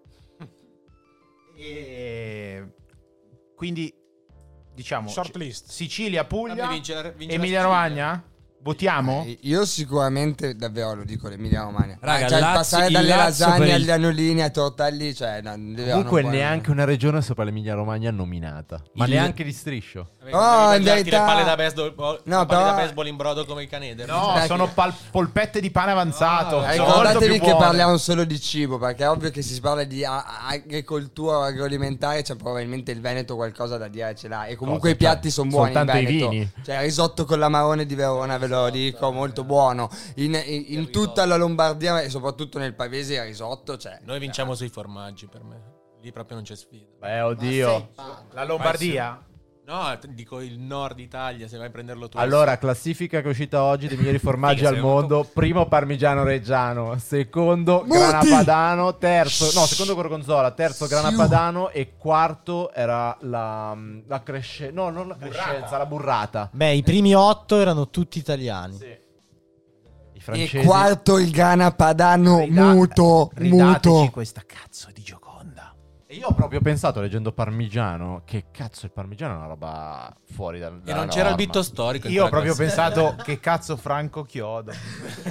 E 1.56 2.64
quindi, 3.56 3.92
diciamo, 4.74 5.08
Short 5.08 5.34
list. 5.36 5.70
Sicilia, 5.70 6.24
Puglia, 6.24 6.54
Vabbè, 6.54 6.72
vince 6.72 6.94
la- 6.94 7.02
vince 7.10 7.26
la 7.36 7.42
Emilia. 7.42 7.62
Romagna? 7.62 8.24
Votiamo? 8.64 9.24
Eh, 9.26 9.38
Io 9.42 9.66
sicuramente, 9.66 10.56
davvero 10.56 10.94
lo 10.94 11.04
dico, 11.04 11.28
l'Emilia 11.28 11.62
Romagna. 11.64 11.98
Raga, 12.00 12.24
Ah, 12.24 12.28
cioè, 12.28 12.40
Lazio- 12.40 12.56
passare 12.56 12.86
il 12.86 12.92
dalle 12.94 13.08
Lazio 13.08 13.44
lasagne 13.44 13.58
per 13.58 13.66
il- 13.68 13.82
agli 13.82 13.90
anolini 13.90 14.42
ai 14.42 14.50
tortelli, 14.50 15.14
cioè, 15.14 15.42
no, 15.42 15.50
Comunque 15.52 15.82
non 15.92 16.04
puoi- 16.06 16.24
neanche 16.28 16.70
una 16.70 16.84
regione 16.84 17.20
sopra 17.20 17.44
l'Emilia 17.44 17.74
Romagna 17.74 18.10
nominata. 18.10 18.80
Ma 18.94 19.04
Il- 19.04 19.10
neanche 19.12 19.44
di 19.44 19.52
striscio. 19.52 20.12
Oh, 20.32 20.74
in 20.74 20.82
verità- 20.82 21.18
le 21.20 21.24
palle 21.26 21.44
da 21.44 21.56
baseball, 21.56 21.92
No, 21.94 22.02
no, 22.38 22.46
palle 22.46 22.46
però- 22.46 22.64
da 22.64 22.72
baseball 22.72 23.06
in 23.06 23.16
brodo 23.16 23.44
come 23.44 23.64
i 23.64 23.66
caneder. 23.68 24.08
No, 24.08 24.32
Dai, 24.34 24.46
sono 24.46 24.64
che- 24.64 24.72
pal- 24.72 24.94
polpette 25.10 25.60
di 25.60 25.70
pane 25.70 25.90
avanzato. 25.90 26.60
Ah, 26.60 26.72
sono 26.72 26.84
molto 26.84 27.00
ricordatevi 27.02 27.32
più 27.32 27.40
che 27.42 27.50
buone. 27.50 27.64
parliamo 27.66 27.96
solo 27.98 28.24
di 28.24 28.40
cibo, 28.40 28.78
perché 28.78 29.04
è 29.04 29.10
ovvio 29.10 29.30
che 29.30 29.42
si 29.42 29.60
parla 29.60 29.84
di 29.84 30.02
a- 30.06 30.24
agricoltura 30.48 31.44
agroalimentare, 31.44 32.22
c'è 32.22 32.34
probabilmente 32.36 32.90
il 32.92 33.00
Veneto 33.02 33.34
qualcosa 33.36 33.76
da 33.76 33.88
dire 33.88 34.14
ce 34.14 34.28
l'ha. 34.28 34.46
E 34.46 34.56
comunque 34.56 34.92
Cosa? 34.92 34.94
i 34.94 34.96
piatti 34.96 35.22
Cioè, 35.24 35.30
sono 35.32 35.50
buoni 35.50 35.68
in 35.70 35.76
soltanto 35.76 36.00
i 36.00 36.04
Veneto. 36.06 36.28
vini? 36.30 36.50
Cioè, 36.64 36.80
risotto 36.80 37.24
con 37.26 37.38
l'amarone 37.38 37.84
di 37.84 37.94
Verona, 37.94 38.38
ve 38.38 38.46
lo 38.46 38.53
dico, 38.70 39.12
molto 39.12 39.44
buono. 39.44 39.88
In, 40.16 40.34
in- 40.44 40.64
in 40.68 40.90
tutta 40.90 41.24
la 41.26 41.36
Lombardia 41.36 42.00
e 42.00 42.08
soprattutto 42.08 42.58
nel 42.58 42.74
Pavese 42.74 43.14
il 43.14 43.22
risotto, 43.22 43.76
cioè... 43.76 44.00
Noi 44.02 44.18
vinciamo 44.18 44.54
sui 44.54 44.68
formaggi 44.68 45.26
per 45.26 45.42
me. 45.42 45.72
Lì 46.00 46.12
proprio 46.12 46.36
non 46.36 46.44
c'è 46.44 46.54
sfida. 46.54 46.86
Beh, 46.98 47.20
oddio. 47.20 47.90
La 48.32 48.44
Lombardia? 48.44 49.24
No, 49.66 49.98
dico 50.08 50.42
il 50.42 50.58
nord 50.58 50.98
Italia, 50.98 51.48
se 51.48 51.56
vai 51.56 51.68
a 51.68 51.70
prenderlo 51.70 52.06
tu. 52.10 52.18
Allora, 52.18 52.58
classifica 52.58 53.22
che 53.22 53.28
è 53.28 53.30
uscita 53.30 53.62
oggi 53.62 53.88
dei 53.88 53.96
migliori 53.96 54.18
formaggi 54.20 54.66
al 54.66 54.78
mondo. 54.78 55.24
Primo 55.24 55.66
parmigiano 55.68 56.22
reggiano, 56.22 56.98
secondo 56.98 57.82
Muti! 57.86 57.96
grana 57.96 58.18
padano, 58.28 58.98
terzo, 58.98 59.58
no, 59.58 59.64
secondo 59.64 59.94
gorgonzola, 59.94 60.50
terzo 60.50 60.86
grana 60.86 61.12
padano 61.16 61.70
e 61.70 61.96
quarto 61.96 62.74
era 62.74 63.16
la, 63.22 63.74
la 64.06 64.22
crescenza, 64.22 64.74
no, 64.74 64.90
non 64.90 65.08
la 65.08 65.16
crescenza, 65.16 65.78
la 65.78 65.86
burrata. 65.86 66.50
Beh, 66.52 66.74
i 66.74 66.82
primi 66.82 67.14
otto 67.14 67.58
erano 67.58 67.88
tutti 67.88 68.18
italiani. 68.18 68.76
I 68.76 68.82
E 70.16 70.20
francesi 70.20 70.58
quarto 70.66 71.18
il 71.18 71.30
grana 71.30 71.70
padano 71.70 72.40
Rida- 72.40 72.62
muto, 72.74 73.30
muto. 73.38 74.10
questa 74.12 74.42
cazzo 74.46 74.88
di 74.92 75.00
Gioconda. 75.00 75.23
E 76.14 76.18
io 76.18 76.28
ho 76.28 76.32
proprio 76.32 76.60
pensato 76.60 77.00
leggendo 77.00 77.32
parmigiano 77.32 78.22
che 78.24 78.44
cazzo 78.52 78.86
il 78.86 78.92
parmigiano 78.92 79.34
è 79.34 79.36
una 79.36 79.46
roba 79.46 80.16
fuori 80.22 80.60
dal 80.60 80.80
E 80.84 80.92
non 80.92 81.08
c'era 81.08 81.30
il 81.30 81.34
bitto 81.34 81.60
storico. 81.60 82.06
Io 82.06 82.26
ho 82.26 82.28
proprio 82.28 82.54
pensato 82.54 83.16
che 83.20 83.40
cazzo 83.40 83.76
Franco 83.76 84.22
Chiodo. 84.22 84.70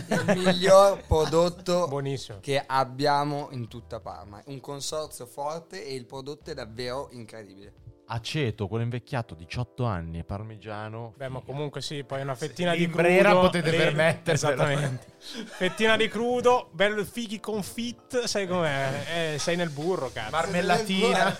Il 0.09 0.33
miglior 0.35 1.01
prodotto 1.07 1.87
Buonissimo. 1.87 2.39
che 2.41 2.61
abbiamo 2.67 3.47
in 3.51 3.69
tutta 3.69 4.01
Parma. 4.01 4.41
Un 4.47 4.59
consorzio 4.59 5.25
forte 5.25 5.85
e 5.87 5.93
il 5.93 6.05
prodotto 6.05 6.51
è 6.51 6.53
davvero 6.53 7.07
incredibile. 7.11 7.82
Aceto, 8.05 8.67
quello 8.67 8.83
invecchiato, 8.83 9.33
18 9.33 9.85
anni, 9.85 10.19
e 10.19 10.23
parmigiano. 10.23 11.13
Beh, 11.15 11.29
ma 11.29 11.39
comunque 11.39 11.81
sì, 11.81 12.03
poi 12.03 12.21
una 12.21 12.35
fettina 12.35 12.75
di 12.75 12.87
crudo. 12.89 13.39
Potete 13.39 13.71
lì- 13.71 13.77
permettervelo. 13.77 14.33
Esattamente. 14.53 15.05
fettina 15.17 15.95
di 15.95 16.07
crudo, 16.09 16.69
bello 16.73 17.03
fighi 17.05 17.39
confit, 17.39 18.23
sai 18.25 18.45
com'è? 18.45 19.33
Eh, 19.33 19.39
sei 19.39 19.55
nel 19.55 19.69
burro, 19.69 20.11
cazzo. 20.13 20.31
Marmellatina. 20.31 21.37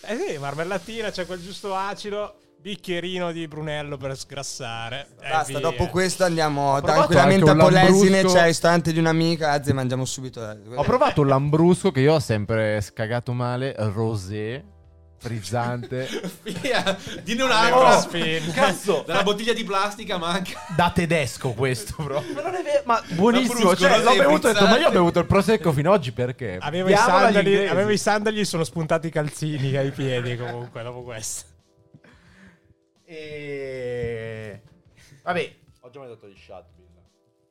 eh 0.00 0.16
sì, 0.16 0.38
marmellatina, 0.38 1.10
c'è 1.10 1.26
quel 1.26 1.42
giusto 1.42 1.74
acido, 1.74 2.36
bicchierino 2.60 3.30
di 3.30 3.46
Brunello 3.46 3.96
per 3.98 4.16
sgrassare. 4.16 5.08
Basta, 5.20 5.60
dopo 5.60 5.86
questo 5.88 6.24
andiamo 6.24 6.80
tranquillamente 6.80 7.50
a 7.50 7.54
Polesine, 7.54 8.24
c'è 8.24 8.40
il 8.40 8.46
ristorante 8.46 8.92
di 8.92 8.98
un'amica, 8.98 9.52
anzi 9.52 9.72
mangiamo 9.72 10.04
subito. 10.04 10.40
Ho 10.74 10.82
provato 10.82 11.20
un 11.20 11.28
lambrusco 11.28 11.90
che 11.92 12.00
io 12.00 12.14
ho 12.14 12.18
sempre 12.18 12.80
scagato 12.80 13.32
male, 13.32 13.74
rosé, 13.76 14.64
frizzante. 15.18 16.08
Via, 16.42 16.96
Dine 17.22 17.42
un 17.42 17.50
Oh, 17.50 17.54
altro. 17.54 18.00
spin. 18.10 18.52
Cazzo, 18.52 19.02
dalla 19.06 19.22
bottiglia 19.22 19.52
di 19.52 19.64
plastica 19.64 20.16
manca. 20.16 20.58
Da 20.76 20.90
tedesco 20.90 21.50
questo 21.52 21.94
proprio. 22.02 22.32
ma 22.34 22.42
non 22.42 22.54
è 22.54 22.62
vero, 22.62 22.82
ma 22.84 23.02
buonissimo. 23.10 23.74
Cioè, 23.76 23.98
l'ho 24.02 24.14
bevuto 24.16 24.46
e 24.46 24.50
ho 24.50 24.52
detto, 24.54 24.66
ma 24.66 24.78
io 24.78 24.88
ho 24.88 24.92
bevuto 24.92 25.18
il 25.18 25.26
prosecco 25.26 25.72
fino 25.72 25.92
ad 25.92 25.98
oggi 25.98 26.12
perché? 26.12 26.58
Avevo 26.60 26.88
i, 26.88 26.96
sandali, 26.96 27.66
avevo 27.66 27.90
i 27.90 27.98
sandali, 27.98 28.44
sono 28.44 28.64
spuntati 28.64 29.08
i 29.08 29.10
calzini 29.10 29.76
ai 29.76 29.90
piedi 29.90 30.36
comunque 30.36 30.82
dopo 30.82 31.02
questo. 31.02 31.44
E... 33.04 34.62
Vabbè, 35.22 35.54
Oggi 35.80 35.96
ho 35.96 36.00
mangiato 36.00 36.26
gli 36.28 36.36
shot. 36.36 36.64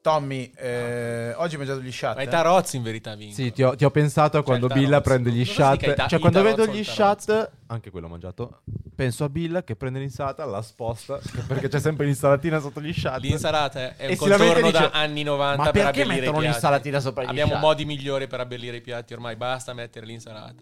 Tommy, 0.07 0.49
eh, 0.55 1.33
oggi 1.35 1.53
hai 1.53 1.57
mangiato 1.57 1.81
gli 1.81 1.91
shot? 1.91 2.15
Ma 2.15 2.21
i 2.21 2.25
eh? 2.25 2.29
tarozzi 2.29 2.77
in 2.77 2.83
verità 2.83 3.13
vincono. 3.15 3.33
Sì, 3.35 3.51
ti 3.51 3.61
ho, 3.61 3.75
ti 3.75 3.83
ho 3.83 3.91
pensato 3.91 4.37
a 4.37 4.43
quando 4.43 4.67
il 4.67 4.73
Billa 4.73 5.01
tarozzo. 5.01 5.09
prende 5.09 5.31
gli 5.31 5.43
shot. 5.43 5.93
ta- 5.95 6.07
Cioè, 6.07 6.19
quando 6.19 6.41
vedo 6.41 6.65
gli 6.65 6.81
shot, 6.83 7.51
anche 7.67 7.91
quello 7.91 8.07
ho 8.07 8.09
mangiato. 8.09 8.61
Penso 8.95 9.25
a 9.25 9.29
Bill 9.29 9.63
che 9.65 9.75
prende 9.75 9.99
l'insalata, 9.99 10.45
la 10.45 10.61
sposta. 10.61 11.19
perché 11.45 11.67
c'è 11.67 11.79
sempre 11.81 12.05
l'insalatina 12.05 12.59
sotto 12.59 12.79
gli 12.81 12.93
shot. 12.93 13.19
L'insalata 13.19 13.97
è 13.97 14.05
un 14.05 14.11
e 14.11 14.15
contorno 14.15 14.61
dice, 14.67 14.71
da 14.71 14.89
anni 14.93 15.23
90 15.23 15.57
"Ma 15.57 15.71
per 15.71 15.83
perché 15.83 16.01
abbellire 16.03 16.15
i 16.15 16.19
mettono 16.29 16.39
l'insalatina 16.39 16.99
sopra 17.01 17.23
gli 17.23 17.27
Abbiamo 17.27 17.51
shot?" 17.53 17.61
modi 17.61 17.85
migliori 17.85 18.27
per 18.27 18.39
abbellire 18.39 18.77
i 18.77 18.81
piatti 18.81 19.13
ormai, 19.13 19.35
basta 19.35 19.73
mettere 19.73 20.05
l'insalata. 20.05 20.55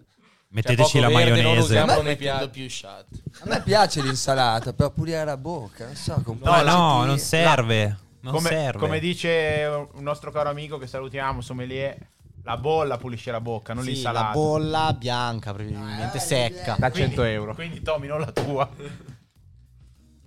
Metteteci 0.48 0.92
C'è 0.92 1.00
la 1.00 1.08
verde, 1.08 1.30
non 1.30 1.36
maionese. 1.42 1.64
usiamo 1.64 1.92
nei 1.94 2.02
mettendo 2.02 2.38
piatti. 2.38 2.60
più 2.60 2.68
shot. 2.68 3.06
A 3.40 3.46
me 3.48 3.62
piace 3.62 4.02
l'insalata 4.02 4.72
per 4.72 4.90
pulire 4.90 5.24
la 5.24 5.36
bocca, 5.36 5.84
non 5.86 5.94
so, 5.94 6.14
con 6.24 6.34
un 6.34 6.38
po' 6.40 6.50
No, 6.50 6.62
no, 6.62 7.04
non 7.04 7.18
serve. 7.18 7.86
Non 7.86 8.04
come, 8.30 8.48
serve. 8.48 8.78
come 8.78 8.98
dice 9.00 9.86
un 9.92 10.02
nostro 10.02 10.30
caro 10.30 10.48
amico 10.48 10.78
che 10.78 10.86
salutiamo, 10.86 11.40
sommelier, 11.40 11.96
la 12.42 12.56
bolla 12.56 12.96
pulisce 12.96 13.30
la 13.30 13.40
bocca, 13.40 13.74
non 13.74 13.82
Sì, 13.84 13.90
l'insalata. 13.90 14.26
la 14.26 14.32
bolla 14.32 14.92
bianca, 14.96 15.52
probabilmente 15.52 16.18
secca. 16.18 16.76
Da 16.78 16.90
Quindi- 16.90 17.08
100 17.14 17.22
euro. 17.24 17.54
Quindi 17.54 17.82
Tommy, 17.82 18.06
non 18.06 18.20
la 18.20 18.30
tua. 18.32 18.68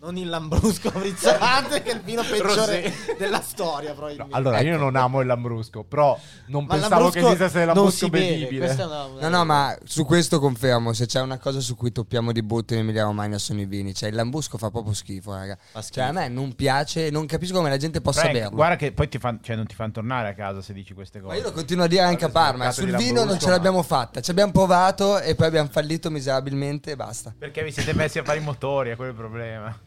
Non 0.02 0.16
il 0.16 0.30
lambrusco 0.30 0.92
frizzante, 0.92 1.82
che 1.82 1.92
è 1.92 1.94
il 1.96 2.00
vino 2.02 2.22
peggiore 2.24 2.94
della 3.18 3.42
storia, 3.42 3.92
probabilmente. 3.94 4.34
Allora, 4.34 4.62
io 4.62 4.78
non 4.78 4.96
amo 4.96 5.20
il 5.20 5.28
lambrusco, 5.28 5.84
però 5.84 6.18
non 6.48 6.64
Ma 6.64 6.76
il 6.76 6.80
pensavo 6.82 7.10
che 7.10 7.20
lambrusco 7.20 7.28
esistesse 7.44 7.60
il 7.60 7.66
non 7.66 7.76
lambrusco 7.76 8.06
si 8.06 8.10
beve, 8.10 8.26
bevibile. 8.30 8.66
questa 8.66 8.84
è 8.84 8.86
una- 8.86 9.04
una- 9.06 9.28
No, 9.28 9.38
no, 9.38 9.46
ma 9.46 9.78
su 9.84 10.06
questo 10.06 10.40
confermo, 10.40 10.94
se 10.94 11.06
c'è 11.06 11.20
una 11.20 11.38
cosa 11.38 11.60
su 11.60 11.76
cui 11.76 11.92
toppiamo 11.92 12.32
di 12.32 12.42
botto 12.42 12.74
in 12.74 12.80
Emilia 12.80 13.04
Romagna 13.04 13.38
sono 13.38 13.60
i 13.60 13.66
vini, 13.66 13.94
cioè 13.94 14.08
il 14.08 14.16
lambusco 14.16 14.58
fa 14.58 14.70
proprio 14.72 14.94
schifo, 14.94 15.34
raga. 15.34 15.58
Fa 15.72 15.82
schifo. 15.82 16.00
Cioè 16.00 16.10
a 16.10 16.12
me 16.14 16.30
non 16.30 16.56
piace, 16.56 17.10
non 17.10 17.26
capisco 17.26 17.56
come 17.58 17.68
la 17.70 17.78
gente 17.78 18.00
possa 18.00 18.22
Frank, 18.22 18.36
berlo. 18.36 18.56
guarda 18.56 18.76
che 18.78 18.94
poi 18.94 19.10
ti 19.10 19.20
fan- 19.20 19.40
cioè, 19.42 19.58
non 19.58 19.66
ti 19.68 19.76
fanno 19.76 19.92
tornare 19.92 20.30
a 20.30 20.34
casa 20.34 20.62
se 20.62 20.72
dici 20.72 20.94
queste 20.94 21.20
Ma 21.20 21.26
cose. 21.28 21.38
io 21.40 21.44
lo 21.44 21.52
continuo 21.52 21.84
a 21.84 21.88
dire 21.88 22.04
anche 22.04 22.24
a 22.24 22.30
Parma, 22.30 22.72
sul 22.72 22.96
vino 22.96 23.26
non 23.26 23.38
ce 23.38 23.50
l'abbiamo 23.50 23.84
fatta, 23.84 24.22
ci 24.22 24.32
abbiamo 24.32 24.54
provato 24.54 25.20
e 25.20 25.36
poi 25.36 25.48
abbiamo 25.48 25.68
fallito 25.70 26.10
miserabilmente 26.10 26.92
e 26.92 26.96
basta. 26.96 27.34
Perché 27.38 27.64
vi 27.64 27.72
siete 27.74 27.94
messi 27.94 28.18
a 28.18 28.24
fare 28.24 28.38
i 28.38 28.42
motori, 28.42 28.92
è 28.92 28.96
quello 28.96 29.12
il 29.12 29.18
problema. 29.18 29.78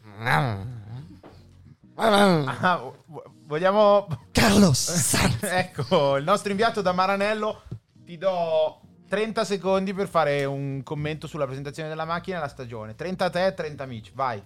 Ah, 1.95 2.93
vo- 3.07 3.25
vogliamo... 3.45 4.07
Carlos! 4.33 5.15
ecco, 5.43 6.17
il 6.17 6.25
nostro 6.25 6.51
inviato 6.51 6.83
da 6.83 6.93
Maranello 6.93 7.63
ti 8.05 8.17
do 8.19 8.81
30 9.09 9.45
secondi 9.45 9.93
per 9.93 10.09
fare 10.09 10.45
un 10.45 10.83
commento 10.83 11.27
sulla 11.27 11.45
presentazione 11.45 11.89
della 11.89 12.05
macchina 12.05 12.39
e 12.39 12.41
la 12.41 12.49
stagione. 12.49 12.95
30 12.95 13.25
a 13.25 13.31
te, 13.31 13.55
30 13.55 13.83
amici, 13.83 14.13
vai. 14.15 14.43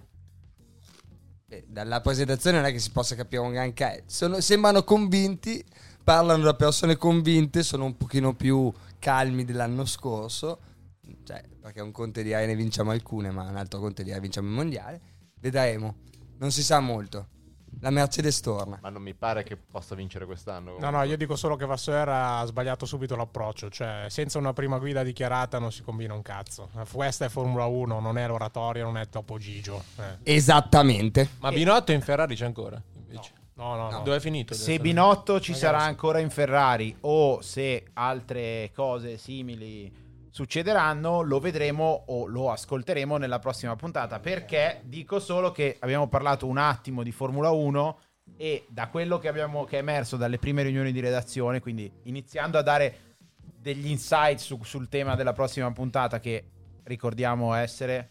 Beh, 1.45 1.65
dalla 1.67 2.01
presentazione 2.01 2.57
non 2.57 2.65
è 2.65 2.71
che 2.71 2.79
si 2.79 2.91
possa 2.91 3.15
capire 3.15 3.41
un 3.41 3.53
granché. 3.53 4.03
Sono- 4.07 4.41
sembrano 4.41 4.83
convinti, 4.83 5.63
parlano 6.03 6.43
da 6.43 6.53
persone 6.55 6.97
convinte, 6.97 7.63
sono 7.63 7.85
un 7.85 7.95
pochino 7.95 8.33
più 8.35 8.71
calmi 8.99 9.45
dell'anno 9.45 9.85
scorso. 9.85 10.59
Cioè, 11.23 11.41
perché 11.61 11.79
un 11.79 11.91
conto 11.91 12.19
è 12.19 12.23
dire 12.23 12.45
ne 12.45 12.55
vinciamo 12.55 12.91
alcune, 12.91 13.31
ma 13.31 13.43
un 13.43 13.55
altro 13.55 13.79
conto 13.79 14.01
è 14.01 14.03
dire 14.03 14.19
vinciamo 14.19 14.49
il 14.49 14.53
mondiale. 14.53 15.01
Vedremo. 15.39 15.95
Non 16.39 16.51
si 16.51 16.63
sa 16.63 16.79
molto. 16.79 17.27
La 17.81 17.89
Mercedes 17.91 18.39
torna. 18.39 18.79
Ma 18.81 18.89
non 18.89 19.03
mi 19.03 19.13
pare 19.13 19.43
che 19.43 19.55
possa 19.55 19.93
vincere 19.93 20.25
quest'anno. 20.25 20.77
No, 20.79 20.89
no, 20.89 21.03
io 21.03 21.15
dico 21.15 21.35
solo 21.35 21.55
che 21.55 21.65
Vasseur 21.65 22.09
ha 22.09 22.43
sbagliato 22.45 22.87
subito 22.87 23.15
l'approccio, 23.15 23.69
cioè 23.69 24.05
senza 24.09 24.39
una 24.39 24.51
prima 24.53 24.79
guida 24.79 25.03
dichiarata 25.03 25.59
non 25.59 25.71
si 25.71 25.83
combina 25.83 26.13
un 26.15 26.23
cazzo. 26.23 26.69
Questa 26.91 27.25
è 27.25 27.29
Formula 27.29 27.65
1, 27.65 27.99
non 27.99 28.17
è 28.17 28.25
l'oratorio, 28.25 28.83
non 28.85 28.97
è 28.97 29.07
Topo 29.09 29.37
Gigio. 29.37 29.83
eh. 29.99 30.33
Esattamente. 30.35 31.29
Ma 31.39 31.51
Binotto 31.51 31.91
in 31.91 32.01
Ferrari 32.01 32.35
c'è 32.35 32.45
ancora? 32.45 32.81
Invece. 32.95 33.31
No, 33.55 33.75
no, 33.75 33.89
no. 33.91 34.01
Dove 34.01 34.17
è 34.17 34.19
finito? 34.19 34.53
Se 34.55 34.79
Binotto 34.79 35.39
ci 35.39 35.51
Ragazzi. 35.51 35.65
sarà 35.65 35.81
ancora 35.81 36.19
in 36.19 36.29
Ferrari 36.31 36.95
o 37.01 37.41
se 37.41 37.85
altre 37.93 38.71
cose 38.73 39.17
simili 39.17 39.91
succederanno, 40.37 41.21
lo 41.21 41.39
vedremo 41.39 42.03
o 42.05 42.27
lo 42.27 42.51
ascolteremo 42.51 43.17
nella 43.17 43.39
prossima 43.39 43.75
puntata. 43.75 44.19
Perché 44.19 44.81
dico 44.83 45.19
solo 45.19 45.51
che 45.51 45.77
abbiamo 45.79 46.07
parlato 46.07 46.45
un 46.45 46.59
attimo 46.59 47.01
di 47.01 47.11
Formula 47.11 47.49
1 47.49 47.99
e 48.37 48.67
da 48.69 48.87
quello 48.87 49.17
che, 49.17 49.29
abbiamo, 49.29 49.65
che 49.65 49.77
è 49.77 49.79
emerso 49.79 50.15
dalle 50.15 50.37
prime 50.37 50.61
riunioni 50.61 50.91
di 50.91 50.99
redazione, 50.99 51.59
quindi 51.59 51.91
iniziando 52.03 52.59
a 52.59 52.61
dare 52.61 53.15
degli 53.35 53.87
insight 53.87 54.37
su- 54.37 54.63
sul 54.63 54.89
tema 54.89 55.15
della 55.15 55.33
prossima 55.33 55.71
puntata, 55.71 56.19
che 56.19 56.51
ricordiamo 56.83 57.55
essere 57.55 58.09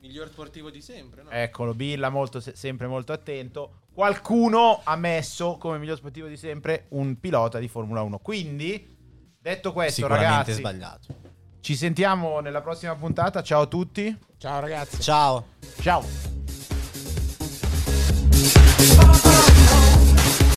Miglior 0.00 0.28
sportivo 0.28 0.70
di 0.70 0.80
sempre, 0.80 1.22
no? 1.22 1.28
Eccolo, 1.28 1.74
Billa 1.74 2.08
molto, 2.08 2.40
se- 2.40 2.54
sempre 2.56 2.86
molto 2.86 3.12
attento. 3.12 3.80
Qualcuno 3.92 4.80
ha 4.84 4.96
messo 4.96 5.58
come 5.58 5.76
miglior 5.76 5.98
sportivo 5.98 6.28
di 6.28 6.36
sempre 6.36 6.86
un 6.90 7.18
pilota 7.18 7.58
di 7.58 7.68
Formula 7.68 8.00
1. 8.00 8.18
Quindi, 8.20 8.96
detto 9.38 9.72
questo, 9.72 10.06
ragazzi, 10.06 10.52
sbagliato. 10.52 11.06
ci 11.60 11.76
sentiamo 11.76 12.40
nella 12.40 12.60
prossima 12.60 12.94
puntata. 12.94 13.42
Ciao 13.42 13.62
a 13.62 13.66
tutti. 13.66 14.16
Ciao 14.38 14.60
ragazzi. 14.60 15.00
Ciao. 15.00 15.46
Ciao. 15.80 16.04